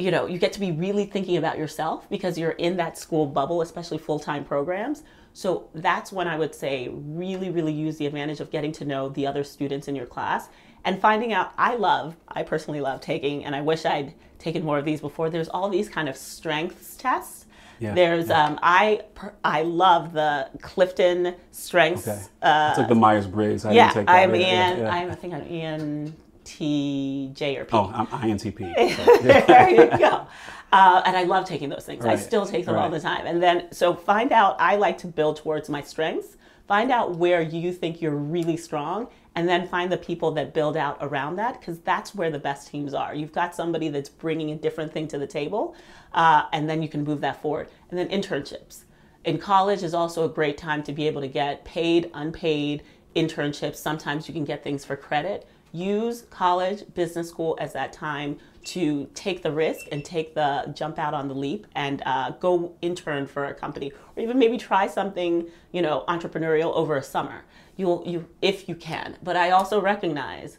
you 0.00 0.10
know, 0.10 0.26
you 0.26 0.38
get 0.38 0.54
to 0.54 0.60
be 0.60 0.72
really 0.72 1.04
thinking 1.04 1.36
about 1.36 1.58
yourself 1.58 2.08
because 2.08 2.38
you're 2.38 2.52
in 2.52 2.78
that 2.78 2.96
school 2.96 3.26
bubble, 3.26 3.60
especially 3.60 3.98
full-time 3.98 4.44
programs. 4.44 5.02
So 5.34 5.68
that's 5.74 6.10
when 6.10 6.26
I 6.26 6.38
would 6.38 6.54
say 6.54 6.88
really, 6.90 7.50
really 7.50 7.74
use 7.74 7.98
the 7.98 8.06
advantage 8.06 8.40
of 8.40 8.50
getting 8.50 8.72
to 8.72 8.86
know 8.86 9.10
the 9.10 9.26
other 9.26 9.44
students 9.44 9.88
in 9.88 9.94
your 9.94 10.06
class 10.06 10.48
and 10.86 10.98
finding 10.98 11.34
out. 11.34 11.52
I 11.58 11.76
love, 11.76 12.16
I 12.28 12.44
personally 12.44 12.80
love 12.80 13.02
taking, 13.02 13.44
and 13.44 13.54
I 13.54 13.60
wish 13.60 13.84
I'd 13.84 14.14
taken 14.38 14.64
more 14.64 14.78
of 14.78 14.86
these 14.86 15.02
before. 15.02 15.28
There's 15.28 15.50
all 15.50 15.68
these 15.68 15.90
kind 15.90 16.08
of 16.08 16.16
strengths 16.16 16.96
tests 16.96 17.44
yeah, 17.80 17.94
There's 17.94 18.28
yeah. 18.28 18.44
um 18.44 18.58
I 18.62 19.02
I 19.42 19.62
love 19.62 20.12
the 20.12 20.48
Clifton 20.60 21.34
Strengths. 21.50 22.06
Okay. 22.06 22.20
Uh, 22.42 22.68
it's 22.70 22.78
like 22.78 22.88
the 22.88 22.94
Myers 22.94 23.26
Briggs. 23.26 23.64
Yeah, 23.64 24.04
I'm 24.06 24.34
Ian. 24.36 24.78
Yeah, 24.78 24.94
I'm, 24.94 25.10
I 25.10 25.14
think 25.14 25.34
I'm 25.34 25.50
Ian 25.50 26.14
T 26.44 27.30
J 27.32 27.56
or 27.56 27.64
P. 27.64 27.70
Oh, 27.76 27.90
I'm 27.94 28.06
INTP. 28.06 28.96
So. 28.96 29.18
there 29.22 29.70
you 29.70 29.98
go. 29.98 30.26
Uh, 30.72 31.02
and 31.04 31.16
I 31.16 31.24
love 31.24 31.46
taking 31.46 31.68
those 31.68 31.84
things. 31.84 32.04
Right. 32.04 32.16
I 32.16 32.20
still 32.20 32.46
take 32.46 32.64
them 32.66 32.76
right. 32.76 32.82
all 32.82 32.90
the 32.90 33.00
time. 33.00 33.26
And 33.26 33.42
then 33.42 33.72
so 33.72 33.94
find 33.94 34.30
out. 34.30 34.56
I 34.60 34.76
like 34.76 34.98
to 34.98 35.06
build 35.06 35.36
towards 35.36 35.68
my 35.68 35.82
strengths. 35.82 36.36
Find 36.70 36.92
out 36.92 37.16
where 37.16 37.42
you 37.42 37.72
think 37.72 38.00
you're 38.00 38.14
really 38.14 38.56
strong 38.56 39.08
and 39.34 39.48
then 39.48 39.66
find 39.66 39.90
the 39.90 39.96
people 39.96 40.30
that 40.30 40.54
build 40.54 40.76
out 40.76 40.98
around 41.00 41.34
that 41.34 41.58
because 41.58 41.80
that's 41.80 42.14
where 42.14 42.30
the 42.30 42.38
best 42.38 42.68
teams 42.68 42.94
are. 42.94 43.12
You've 43.12 43.32
got 43.32 43.56
somebody 43.56 43.88
that's 43.88 44.08
bringing 44.08 44.52
a 44.52 44.54
different 44.54 44.92
thing 44.92 45.08
to 45.08 45.18
the 45.18 45.26
table, 45.26 45.74
uh, 46.12 46.44
and 46.52 46.70
then 46.70 46.80
you 46.80 46.88
can 46.88 47.02
move 47.02 47.22
that 47.22 47.42
forward. 47.42 47.70
And 47.90 47.98
then 47.98 48.08
internships. 48.08 48.84
In 49.24 49.36
college 49.36 49.82
is 49.82 49.94
also 49.94 50.24
a 50.24 50.28
great 50.28 50.58
time 50.58 50.84
to 50.84 50.92
be 50.92 51.08
able 51.08 51.22
to 51.22 51.26
get 51.26 51.64
paid, 51.64 52.08
unpaid 52.14 52.84
internships. 53.16 53.74
Sometimes 53.74 54.28
you 54.28 54.32
can 54.32 54.44
get 54.44 54.62
things 54.62 54.84
for 54.84 54.94
credit. 54.94 55.48
Use 55.72 56.22
college, 56.30 56.82
business 56.94 57.28
school 57.28 57.56
as 57.60 57.72
that 57.74 57.92
time 57.92 58.38
to 58.64 59.08
take 59.14 59.42
the 59.42 59.50
risk 59.50 59.86
and 59.90 60.04
take 60.04 60.34
the 60.34 60.72
jump 60.74 60.98
out 60.98 61.14
on 61.14 61.28
the 61.28 61.34
leap 61.34 61.66
and 61.74 62.02
uh, 62.04 62.30
go 62.32 62.74
intern 62.82 63.26
for 63.26 63.46
a 63.46 63.54
company 63.54 63.92
or 64.16 64.22
even 64.22 64.38
maybe 64.38 64.58
try 64.58 64.86
something 64.86 65.48
you 65.72 65.80
know 65.80 66.04
entrepreneurial 66.08 66.74
over 66.74 66.96
a 66.96 67.02
summer. 67.02 67.42
You'll 67.76 68.02
you 68.06 68.28
if 68.42 68.68
you 68.68 68.74
can. 68.74 69.16
But 69.22 69.36
i 69.36 69.50
also 69.50 69.80
recognize 69.80 70.58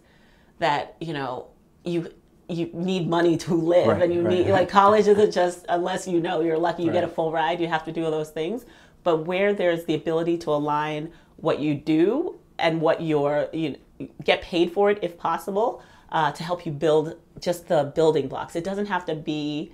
that 0.60 0.96
you 1.00 1.14
know 1.14 1.48
you 1.84 2.12
you 2.50 2.70
need 2.74 3.08
money 3.08 3.38
to 3.38 3.54
live 3.54 3.88
right, 3.88 4.02
and 4.02 4.14
you 4.14 4.22
right, 4.22 4.46
need 4.46 4.52
like 4.52 4.70
college 4.82 5.08
isn't 5.08 5.32
just 5.32 5.66
unless 5.70 6.08
you 6.08 6.20
know 6.20 6.42
you're 6.42 6.58
lucky 6.58 6.84
you 6.84 6.92
get 6.92 7.04
a 7.04 7.08
full 7.08 7.32
ride 7.32 7.60
you 7.60 7.68
have 7.68 7.86
to 7.86 7.92
do 7.92 8.06
all 8.06 8.12
those 8.12 8.32
things. 8.32 8.66
But 9.04 9.26
where 9.26 9.54
there's 9.54 9.86
the 9.86 9.96
ability 9.96 10.38
to 10.40 10.52
align 10.52 11.12
what 11.38 11.60
you 11.60 11.76
do 11.76 12.40
and 12.60 12.82
what 12.82 13.02
you're 13.02 13.50
you 13.54 13.78
get 14.24 14.42
paid 14.42 14.72
for 14.72 14.90
it 14.90 15.00
if 15.02 15.18
possible 15.18 15.82
uh, 16.12 16.32
to 16.32 16.44
help 16.44 16.66
you 16.66 16.72
build 16.72 17.16
just 17.40 17.68
the 17.68 17.92
building 17.96 18.28
blocks 18.28 18.56
it 18.56 18.64
doesn't 18.64 18.88
have 18.88 19.06
to 19.06 19.16
be 19.16 19.72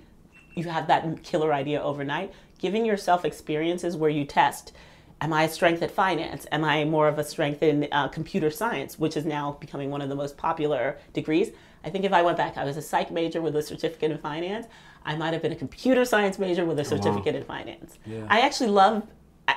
you 0.54 0.64
have 0.64 0.86
that 0.86 1.22
killer 1.22 1.52
idea 1.52 1.80
overnight 1.82 2.32
giving 2.58 2.84
yourself 2.84 3.24
experiences 3.24 3.96
where 3.96 4.10
you 4.10 4.24
test 4.24 4.72
am 5.20 5.32
I 5.32 5.44
a 5.44 5.48
strength 5.48 5.82
at 5.82 5.90
finance? 5.90 6.46
Am 6.52 6.64
I 6.64 6.84
more 6.84 7.08
of 7.08 7.18
a 7.18 7.24
strength 7.24 7.62
in 7.62 7.88
uh, 7.92 8.08
computer 8.08 8.50
science, 8.50 8.98
which 8.98 9.16
is 9.16 9.24
now 9.24 9.52
becoming 9.60 9.90
one 9.90 10.00
of 10.00 10.08
the 10.08 10.14
most 10.14 10.36
popular 10.36 10.98
degrees? 11.12 11.50
I 11.84 11.90
think 11.90 12.04
if 12.04 12.12
I 12.12 12.22
went 12.22 12.36
back, 12.36 12.56
I 12.56 12.64
was 12.64 12.76
a 12.76 12.82
psych 12.82 13.10
major 13.10 13.40
with 13.40 13.56
a 13.56 13.62
certificate 13.62 14.10
in 14.10 14.18
finance. 14.18 14.66
I 15.04 15.16
might 15.16 15.32
have 15.32 15.42
been 15.42 15.52
a 15.52 15.56
computer 15.56 16.04
science 16.04 16.38
major 16.38 16.64
with 16.64 16.78
a 16.78 16.84
certificate 16.84 17.34
oh, 17.34 17.38
wow. 17.38 17.38
in 17.38 17.44
finance. 17.44 17.98
Yeah. 18.04 18.26
I 18.28 18.40
actually 18.40 18.70
love, 18.70 19.06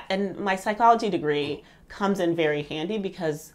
and 0.08 0.36
my 0.38 0.56
psychology 0.56 1.10
degree 1.10 1.62
comes 1.88 2.20
in 2.20 2.34
very 2.34 2.62
handy 2.62 2.98
because 2.98 3.52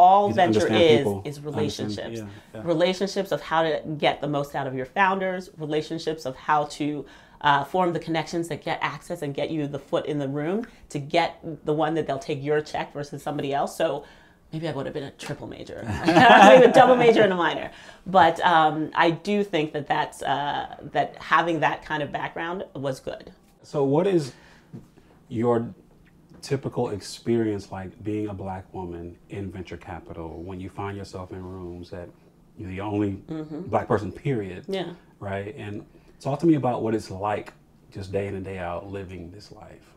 all 0.00 0.32
venture 0.32 0.66
is 0.72 0.98
people. 0.98 1.22
is 1.26 1.40
relationships. 1.40 2.18
Yeah, 2.18 2.26
yeah. 2.54 2.62
Relationships 2.64 3.32
of 3.32 3.42
how 3.42 3.62
to 3.62 3.82
get 3.98 4.22
the 4.22 4.28
most 4.28 4.54
out 4.54 4.66
of 4.66 4.74
your 4.74 4.86
founders, 4.86 5.50
relationships 5.58 6.24
of 6.24 6.34
how 6.36 6.64
to 6.64 7.04
uh, 7.42 7.64
form 7.64 7.92
the 7.92 7.98
connections 7.98 8.48
that 8.48 8.64
get 8.64 8.78
access 8.80 9.20
and 9.20 9.34
get 9.34 9.50
you 9.50 9.66
the 9.66 9.78
foot 9.78 10.06
in 10.06 10.18
the 10.18 10.28
room 10.28 10.66
to 10.88 10.98
get 10.98 11.38
the 11.66 11.72
one 11.74 11.92
that 11.94 12.06
they'll 12.06 12.18
take 12.18 12.42
your 12.42 12.62
check 12.62 12.94
versus 12.94 13.22
somebody 13.22 13.52
else. 13.52 13.76
So 13.76 14.04
maybe 14.52 14.68
I 14.68 14.72
would 14.72 14.86
have 14.86 14.94
been 14.94 15.04
a 15.04 15.10
triple 15.12 15.46
major, 15.46 15.84
maybe 16.06 16.64
a 16.64 16.72
double 16.72 16.96
major 16.96 17.22
and 17.22 17.32
a 17.32 17.36
minor. 17.36 17.70
But 18.06 18.40
um, 18.40 18.90
I 18.94 19.10
do 19.10 19.44
think 19.44 19.74
that 19.74 19.86
that's 19.86 20.22
uh, 20.22 20.76
that 20.92 21.16
having 21.16 21.60
that 21.60 21.84
kind 21.84 22.02
of 22.02 22.10
background 22.10 22.64
was 22.74 23.00
good. 23.00 23.32
So, 23.62 23.84
what 23.84 24.06
is 24.06 24.32
your 25.28 25.74
typical 26.42 26.90
experience 26.90 27.70
like 27.70 28.02
being 28.02 28.28
a 28.28 28.34
black 28.34 28.72
woman 28.72 29.16
in 29.28 29.50
venture 29.50 29.76
capital 29.76 30.42
when 30.42 30.60
you 30.60 30.68
find 30.68 30.96
yourself 30.96 31.32
in 31.32 31.42
rooms 31.42 31.90
that 31.90 32.08
you're 32.56 32.68
the 32.68 32.80
only 32.80 33.12
mm-hmm. 33.28 33.62
black 33.62 33.88
person, 33.88 34.12
period? 34.12 34.64
Yeah. 34.68 34.92
Right. 35.18 35.54
And 35.56 35.84
talk 36.20 36.40
to 36.40 36.46
me 36.46 36.54
about 36.54 36.82
what 36.82 36.94
it's 36.94 37.10
like 37.10 37.52
just 37.90 38.12
day 38.12 38.26
in 38.26 38.34
and 38.34 38.44
day 38.44 38.58
out 38.58 38.90
living 38.90 39.30
this 39.30 39.50
life. 39.52 39.90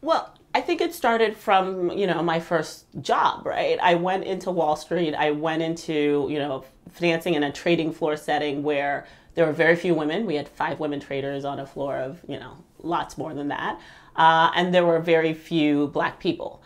Well, 0.00 0.34
I 0.54 0.60
think 0.60 0.80
it 0.80 0.94
started 0.94 1.36
from, 1.36 1.90
you 1.90 2.06
know, 2.06 2.22
my 2.22 2.40
first 2.40 2.86
job, 3.00 3.46
right? 3.46 3.78
I 3.82 3.94
went 3.94 4.24
into 4.24 4.50
Wall 4.50 4.76
Street. 4.76 5.14
I 5.14 5.32
went 5.32 5.62
into, 5.62 6.26
you 6.30 6.38
know, 6.38 6.64
financing 6.90 7.34
in 7.34 7.42
a 7.42 7.52
trading 7.52 7.92
floor 7.92 8.16
setting 8.16 8.62
where 8.62 9.06
there 9.34 9.46
were 9.46 9.52
very 9.52 9.76
few 9.76 9.94
women. 9.94 10.26
We 10.26 10.36
had 10.36 10.48
five 10.48 10.80
women 10.80 11.00
traders 11.00 11.44
on 11.44 11.60
a 11.60 11.66
floor 11.66 11.96
of, 11.96 12.20
you 12.26 12.38
know, 12.38 12.56
lots 12.82 13.18
more 13.18 13.34
than 13.34 13.48
that. 13.48 13.80
Uh, 14.18 14.50
and 14.54 14.74
there 14.74 14.84
were 14.84 14.98
very 14.98 15.32
few 15.32 15.86
black 15.88 16.20
people. 16.20 16.60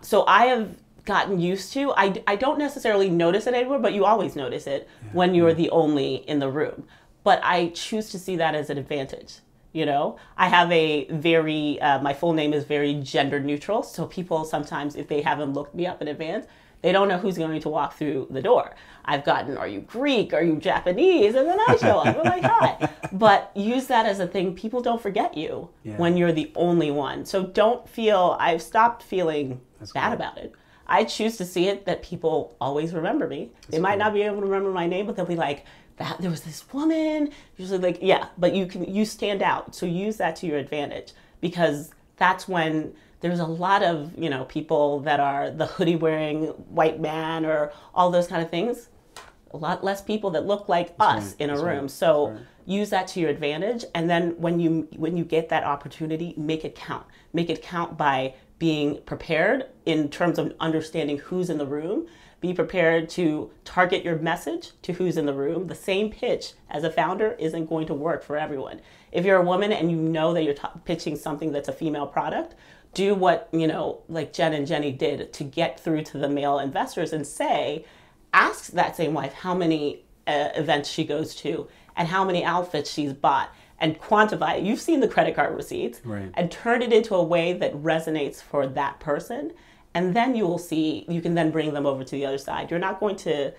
So 0.00 0.24
I 0.26 0.46
have 0.46 0.74
gotten 1.04 1.38
used 1.38 1.72
to, 1.74 1.92
I, 1.92 2.22
I 2.26 2.34
don't 2.34 2.58
necessarily 2.58 3.10
notice 3.10 3.46
it 3.46 3.54
anymore, 3.54 3.78
but 3.78 3.92
you 3.92 4.04
always 4.06 4.34
notice 4.34 4.66
it 4.66 4.88
yeah. 5.02 5.10
when 5.12 5.34
you're 5.34 5.54
the 5.54 5.70
only 5.70 6.16
in 6.16 6.38
the 6.38 6.50
room. 6.50 6.88
But 7.22 7.40
I 7.44 7.68
choose 7.68 8.10
to 8.10 8.18
see 8.18 8.36
that 8.36 8.54
as 8.54 8.70
an 8.70 8.78
advantage 8.78 9.36
you 9.74 9.84
know 9.84 10.16
i 10.38 10.48
have 10.48 10.70
a 10.70 11.04
very 11.10 11.78
uh, 11.80 12.00
my 12.00 12.14
full 12.14 12.32
name 12.32 12.54
is 12.54 12.64
very 12.64 12.94
gender 12.94 13.40
neutral 13.40 13.82
so 13.82 14.06
people 14.06 14.44
sometimes 14.44 14.94
if 14.94 15.08
they 15.08 15.20
haven't 15.20 15.52
looked 15.52 15.74
me 15.74 15.84
up 15.84 16.00
in 16.00 16.08
advance 16.08 16.46
they 16.84 16.92
don't 16.92 17.08
know 17.08 17.16
who's 17.16 17.38
going 17.38 17.58
to 17.58 17.68
walk 17.70 17.96
through 17.96 18.26
the 18.30 18.42
door. 18.42 18.76
I've 19.06 19.24
gotten 19.24 19.56
are 19.56 19.66
you 19.66 19.80
greek? 19.80 20.34
Are 20.34 20.42
you 20.42 20.56
japanese? 20.56 21.34
And 21.34 21.48
then 21.48 21.58
i 21.66 21.76
show 21.76 22.00
up. 22.00 22.14
I'm 22.18 22.22
like 22.24 22.42
hi. 22.42 22.90
But 23.12 23.50
use 23.54 23.86
that 23.86 24.04
as 24.04 24.20
a 24.20 24.26
thing. 24.26 24.54
People 24.54 24.82
don't 24.82 25.00
forget 25.00 25.34
you 25.34 25.70
yeah. 25.82 25.96
when 25.96 26.18
you're 26.18 26.32
the 26.32 26.52
only 26.54 26.90
one. 26.90 27.24
So 27.24 27.42
don't 27.42 27.88
feel 27.88 28.36
i've 28.38 28.60
stopped 28.60 29.02
feeling 29.02 29.62
That's 29.78 29.92
bad 29.92 30.08
cool. 30.08 30.14
about 30.14 30.36
it. 30.36 30.52
I 30.86 31.04
choose 31.04 31.38
to 31.38 31.46
see 31.46 31.68
it 31.68 31.86
that 31.86 32.02
people 32.02 32.54
always 32.60 32.92
remember 32.92 33.26
me. 33.26 33.50
That's 33.54 33.68
they 33.68 33.78
might 33.78 33.92
cool. 33.92 34.00
not 34.00 34.12
be 34.12 34.20
able 34.20 34.40
to 34.40 34.46
remember 34.46 34.70
my 34.70 34.86
name 34.86 35.06
but 35.06 35.16
they'll 35.16 35.24
be 35.24 35.36
like 35.36 35.64
that 35.96 36.20
there 36.20 36.30
was 36.30 36.42
this 36.42 36.70
woman. 36.70 37.30
Usually 37.56 37.78
like 37.78 37.98
yeah 38.02 38.28
but 38.36 38.54
you 38.54 38.66
can 38.66 38.84
you 38.84 39.06
stand 39.06 39.40
out. 39.40 39.74
So 39.74 39.86
use 39.86 40.18
that 40.18 40.36
to 40.36 40.46
your 40.46 40.58
advantage 40.58 41.14
because 41.40 41.92
that's 42.18 42.46
when 42.46 42.94
there's 43.24 43.40
a 43.40 43.46
lot 43.46 43.82
of 43.82 44.12
you 44.18 44.28
know 44.28 44.44
people 44.44 45.00
that 45.00 45.18
are 45.18 45.50
the 45.50 45.64
hoodie 45.64 45.96
wearing 45.96 46.44
white 46.68 47.00
man 47.00 47.46
or 47.46 47.72
all 47.94 48.10
those 48.10 48.26
kind 48.26 48.42
of 48.42 48.50
things 48.50 48.90
a 49.52 49.56
lot 49.56 49.82
less 49.82 50.02
people 50.02 50.30
that 50.30 50.44
look 50.44 50.68
like 50.68 50.94
that's 50.98 51.16
us 51.16 51.30
right. 51.30 51.40
in 51.40 51.48
a 51.48 51.54
that's 51.54 51.64
room 51.64 51.80
right. 51.80 51.90
so 51.90 52.28
right. 52.28 52.40
use 52.66 52.90
that 52.90 53.08
to 53.08 53.20
your 53.20 53.30
advantage 53.30 53.82
and 53.94 54.10
then 54.10 54.38
when 54.38 54.60
you 54.60 54.86
when 54.96 55.16
you 55.16 55.24
get 55.24 55.48
that 55.48 55.64
opportunity 55.64 56.34
make 56.36 56.66
it 56.66 56.74
count 56.74 57.06
make 57.32 57.48
it 57.48 57.62
count 57.62 57.96
by 57.96 58.34
being 58.58 59.00
prepared 59.06 59.64
in 59.86 60.10
terms 60.10 60.38
of 60.38 60.52
understanding 60.60 61.16
who's 61.16 61.48
in 61.48 61.56
the 61.56 61.66
room 61.66 62.06
be 62.44 62.52
prepared 62.52 63.08
to 63.08 63.50
target 63.64 64.04
your 64.04 64.18
message 64.18 64.72
to 64.82 64.92
who's 64.92 65.16
in 65.16 65.24
the 65.24 65.32
room. 65.32 65.66
The 65.66 65.74
same 65.74 66.10
pitch 66.10 66.52
as 66.68 66.84
a 66.84 66.90
founder 66.90 67.36
isn't 67.38 67.70
going 67.70 67.86
to 67.86 67.94
work 67.94 68.22
for 68.22 68.36
everyone. 68.36 68.82
If 69.12 69.24
you're 69.24 69.38
a 69.38 69.42
woman 69.42 69.72
and 69.72 69.90
you 69.90 69.96
know 69.96 70.34
that 70.34 70.42
you're 70.42 70.52
t- 70.52 70.68
pitching 70.84 71.16
something 71.16 71.52
that's 71.52 71.70
a 71.70 71.72
female 71.72 72.06
product, 72.06 72.54
do 72.94 73.14
what, 73.14 73.48
you 73.52 73.66
know, 73.66 74.00
like 74.08 74.32
Jen 74.32 74.52
and 74.52 74.66
Jenny 74.66 74.92
did 74.92 75.32
to 75.32 75.44
get 75.44 75.78
through 75.78 76.02
to 76.04 76.18
the 76.18 76.28
male 76.28 76.58
investors 76.58 77.12
and 77.12 77.26
say, 77.26 77.84
ask 78.32 78.72
that 78.72 78.96
same 78.96 79.14
wife 79.14 79.32
how 79.32 79.54
many 79.54 80.04
uh, 80.26 80.48
events 80.54 80.88
she 80.88 81.04
goes 81.04 81.34
to 81.36 81.68
and 81.96 82.08
how 82.08 82.24
many 82.24 82.44
outfits 82.44 82.90
she's 82.90 83.12
bought 83.12 83.50
and 83.78 84.00
quantify 84.00 84.58
it. 84.58 84.64
You've 84.64 84.80
seen 84.80 85.00
the 85.00 85.08
credit 85.08 85.34
card 85.34 85.54
receipts 85.54 86.00
right. 86.04 86.30
and 86.34 86.50
turn 86.50 86.82
it 86.82 86.92
into 86.92 87.14
a 87.14 87.22
way 87.22 87.52
that 87.52 87.74
resonates 87.74 88.42
for 88.42 88.66
that 88.66 89.00
person 89.00 89.52
and 89.94 90.14
then 90.14 90.34
you 90.34 90.44
will 90.44 90.58
see 90.58 91.06
you 91.08 91.22
can 91.22 91.34
then 91.34 91.50
bring 91.50 91.72
them 91.72 91.86
over 91.86 92.04
to 92.04 92.10
the 92.10 92.26
other 92.26 92.38
side 92.38 92.70
you're 92.70 92.80
not 92.80 93.00
going 93.00 93.16
to 93.16 93.52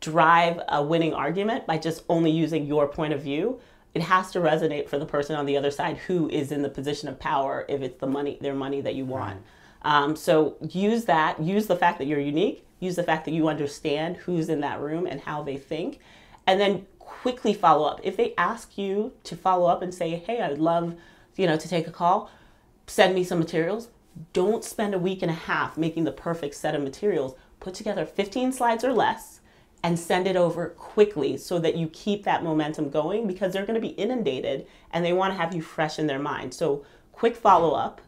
drive 0.00 0.60
a 0.68 0.82
winning 0.82 1.12
argument 1.12 1.66
by 1.66 1.76
just 1.76 2.04
only 2.08 2.30
using 2.30 2.64
your 2.64 2.88
point 2.88 3.12
of 3.12 3.20
view 3.20 3.60
it 3.94 4.02
has 4.02 4.30
to 4.30 4.38
resonate 4.38 4.88
for 4.88 4.98
the 4.98 5.06
person 5.06 5.36
on 5.36 5.46
the 5.46 5.56
other 5.56 5.70
side 5.70 5.96
who 5.98 6.28
is 6.30 6.52
in 6.52 6.62
the 6.62 6.68
position 6.68 7.08
of 7.08 7.18
power 7.18 7.64
if 7.68 7.82
it's 7.82 7.98
the 7.98 8.06
money 8.06 8.38
their 8.40 8.54
money 8.54 8.80
that 8.80 8.94
you 8.94 9.04
want 9.04 9.40
right. 9.84 10.02
um, 10.02 10.16
so 10.16 10.56
use 10.68 11.04
that 11.04 11.40
use 11.40 11.66
the 11.66 11.76
fact 11.76 11.98
that 11.98 12.06
you're 12.06 12.20
unique 12.20 12.64
use 12.78 12.96
the 12.96 13.02
fact 13.02 13.24
that 13.24 13.32
you 13.32 13.48
understand 13.48 14.16
who's 14.18 14.48
in 14.48 14.60
that 14.60 14.80
room 14.80 15.06
and 15.06 15.20
how 15.22 15.42
they 15.42 15.56
think 15.56 15.98
and 16.46 16.60
then 16.60 16.86
quickly 16.98 17.52
follow 17.52 17.86
up 17.86 18.00
if 18.02 18.16
they 18.16 18.34
ask 18.36 18.78
you 18.78 19.12
to 19.24 19.36
follow 19.36 19.66
up 19.66 19.82
and 19.82 19.94
say 19.94 20.16
hey 20.16 20.40
i'd 20.40 20.58
love 20.58 20.94
you 21.36 21.46
know 21.46 21.56
to 21.56 21.68
take 21.68 21.86
a 21.86 21.92
call 21.92 22.30
send 22.86 23.14
me 23.14 23.24
some 23.24 23.38
materials 23.38 23.88
don't 24.32 24.64
spend 24.64 24.94
a 24.94 24.98
week 24.98 25.22
and 25.22 25.30
a 25.30 25.34
half 25.34 25.76
making 25.76 26.04
the 26.04 26.12
perfect 26.12 26.54
set 26.54 26.74
of 26.74 26.82
materials. 26.82 27.34
Put 27.58 27.74
together 27.74 28.06
15 28.06 28.52
slides 28.52 28.84
or 28.84 28.92
less 28.92 29.39
and 29.82 29.98
send 29.98 30.26
it 30.26 30.36
over 30.36 30.70
quickly 30.70 31.36
so 31.36 31.58
that 31.58 31.76
you 31.76 31.88
keep 31.88 32.24
that 32.24 32.42
momentum 32.42 32.90
going 32.90 33.26
because 33.26 33.52
they're 33.52 33.66
going 33.66 33.80
to 33.80 33.86
be 33.86 33.94
inundated 33.94 34.66
and 34.92 35.04
they 35.04 35.12
want 35.12 35.32
to 35.32 35.38
have 35.38 35.54
you 35.54 35.62
fresh 35.62 35.98
in 35.98 36.06
their 36.06 36.18
mind. 36.18 36.52
So, 36.52 36.84
quick 37.12 37.36
follow 37.36 37.72
up, 37.72 38.00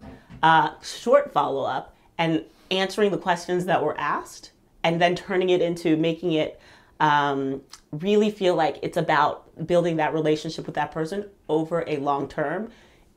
uh, 0.43 0.71
short 0.83 1.33
follow 1.33 1.65
up, 1.65 1.95
and 2.19 2.45
answering 2.71 3.11
the 3.11 3.19
questions 3.19 3.67
that 3.67 3.83
were 3.83 3.99
asked, 3.99 4.53
and 4.85 5.01
then 5.01 5.15
turning 5.15 5.51
it 5.51 5.61
into 5.61 5.97
making 5.97 6.33
it 6.33 6.61
um, 7.01 7.63
really 7.91 8.31
feel 8.31 8.55
like 8.55 8.79
it's 8.83 8.97
about 8.97 9.67
building 9.67 9.97
that 9.97 10.15
relationship 10.15 10.67
with 10.67 10.75
that 10.77 10.93
person 10.93 11.29
over 11.49 11.85
a 11.87 11.97
long 11.99 12.29
term. 12.29 12.71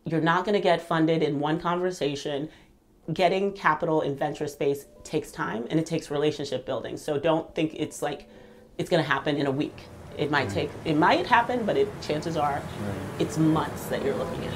You're 0.06 0.22
not 0.22 0.45
going 0.45 0.53
to 0.53 0.62
get 0.62 0.82
funded 0.82 1.24
in 1.24 1.39
one 1.39 1.60
conversation 1.60 2.49
getting 3.14 3.53
capital 3.53 4.01
in 4.01 4.16
venture 4.16 4.47
space 4.47 4.88
takes 5.03 5.32
time 5.32 5.68
and 5.70 5.80
it 5.80 5.86
takes 5.86 6.10
relationship 6.10 6.66
building. 6.66 6.97
So 6.97 7.20
don't 7.20 7.53
think 7.53 7.76
it's 7.76 8.01
like 8.01 8.28
it's 8.78 8.89
going 8.89 9.03
to 9.03 9.09
happen 9.09 9.38
in 9.38 9.45
a 9.45 9.51
week. 9.51 9.78
It 10.17 10.32
might 10.32 10.49
take 10.49 10.69
it 10.86 10.95
might 10.95 11.28
happen, 11.28 11.65
but 11.65 11.78
it, 11.78 11.89
chances 12.01 12.38
are 12.38 12.61
it's 13.19 13.38
months 13.38 13.86
that 13.88 14.03
you're 14.03 14.15
looking 14.15 14.45
at. 14.45 14.55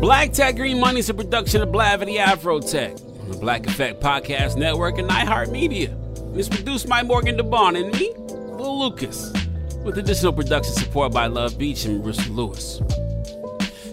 Black 0.00 0.32
Tech 0.32 0.56
Green 0.56 0.80
Money 0.80 1.00
is 1.00 1.08
a 1.08 1.14
production 1.14 1.62
of 1.62 1.68
Blavity 1.68 2.18
Afrotech 2.18 3.08
the 3.28 3.36
Black 3.36 3.66
Effect 3.66 4.00
Podcast 4.00 4.56
Network, 4.56 4.98
and 4.98 5.08
iHeartMedia. 5.10 6.38
it's 6.38 6.48
produced 6.48 6.88
by 6.88 7.02
Morgan 7.02 7.36
DeBaun 7.36 7.78
and 7.78 7.92
me, 7.92 8.12
Will 8.56 8.80
Lucas, 8.80 9.30
with 9.88 9.96
additional 9.96 10.34
production 10.34 10.74
support 10.74 11.14
by 11.14 11.26
Love 11.26 11.56
Beach 11.56 11.86
and 11.86 12.02
Bruce 12.02 12.28
Lewis. 12.28 12.82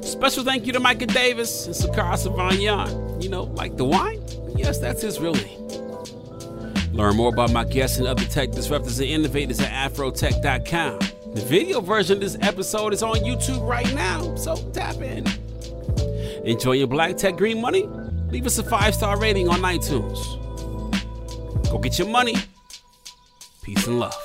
Special 0.01 0.43
thank 0.43 0.65
you 0.65 0.73
to 0.73 0.79
Micah 0.81 1.05
Davis 1.05 1.67
and 1.67 1.73
Sakara 1.73 2.15
Savanyan. 2.15 3.23
You 3.23 3.29
know, 3.29 3.43
like 3.43 3.77
the 3.77 3.85
wine? 3.85 4.21
Yes, 4.57 4.77
that's 4.77 5.01
his 5.01 5.21
real 5.21 5.33
name. 5.33 5.61
Learn 6.91 7.15
more 7.15 7.29
about 7.29 7.53
my 7.53 7.63
guests 7.63 7.97
and 7.97 8.07
other 8.07 8.25
tech 8.25 8.49
disruptors 8.49 8.99
and 8.99 9.09
innovators 9.09 9.61
at 9.61 9.71
afrotech.com. 9.91 10.99
The 11.33 11.41
video 11.41 11.79
version 11.79 12.17
of 12.17 12.21
this 12.21 12.37
episode 12.41 12.91
is 12.91 13.01
on 13.01 13.15
YouTube 13.17 13.65
right 13.65 13.93
now, 13.95 14.35
so 14.35 14.57
tap 14.73 14.97
in. 14.97 15.25
Enjoy 16.45 16.73
your 16.73 16.87
black 16.87 17.15
tech 17.15 17.37
green 17.37 17.61
money? 17.61 17.87
leave 18.31 18.45
us 18.45 18.57
a 18.57 18.63
five 18.63 18.93
star 18.93 19.17
rating 19.17 19.47
on 19.47 19.61
iTunes. 19.61 20.19
Go 21.71 21.77
get 21.77 21.97
your 21.97 22.09
money. 22.09 22.35
Peace 23.63 23.87
and 23.87 24.01
love. 24.01 24.24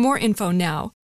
more 0.01 0.17
info 0.17 0.51
now. 0.51 0.93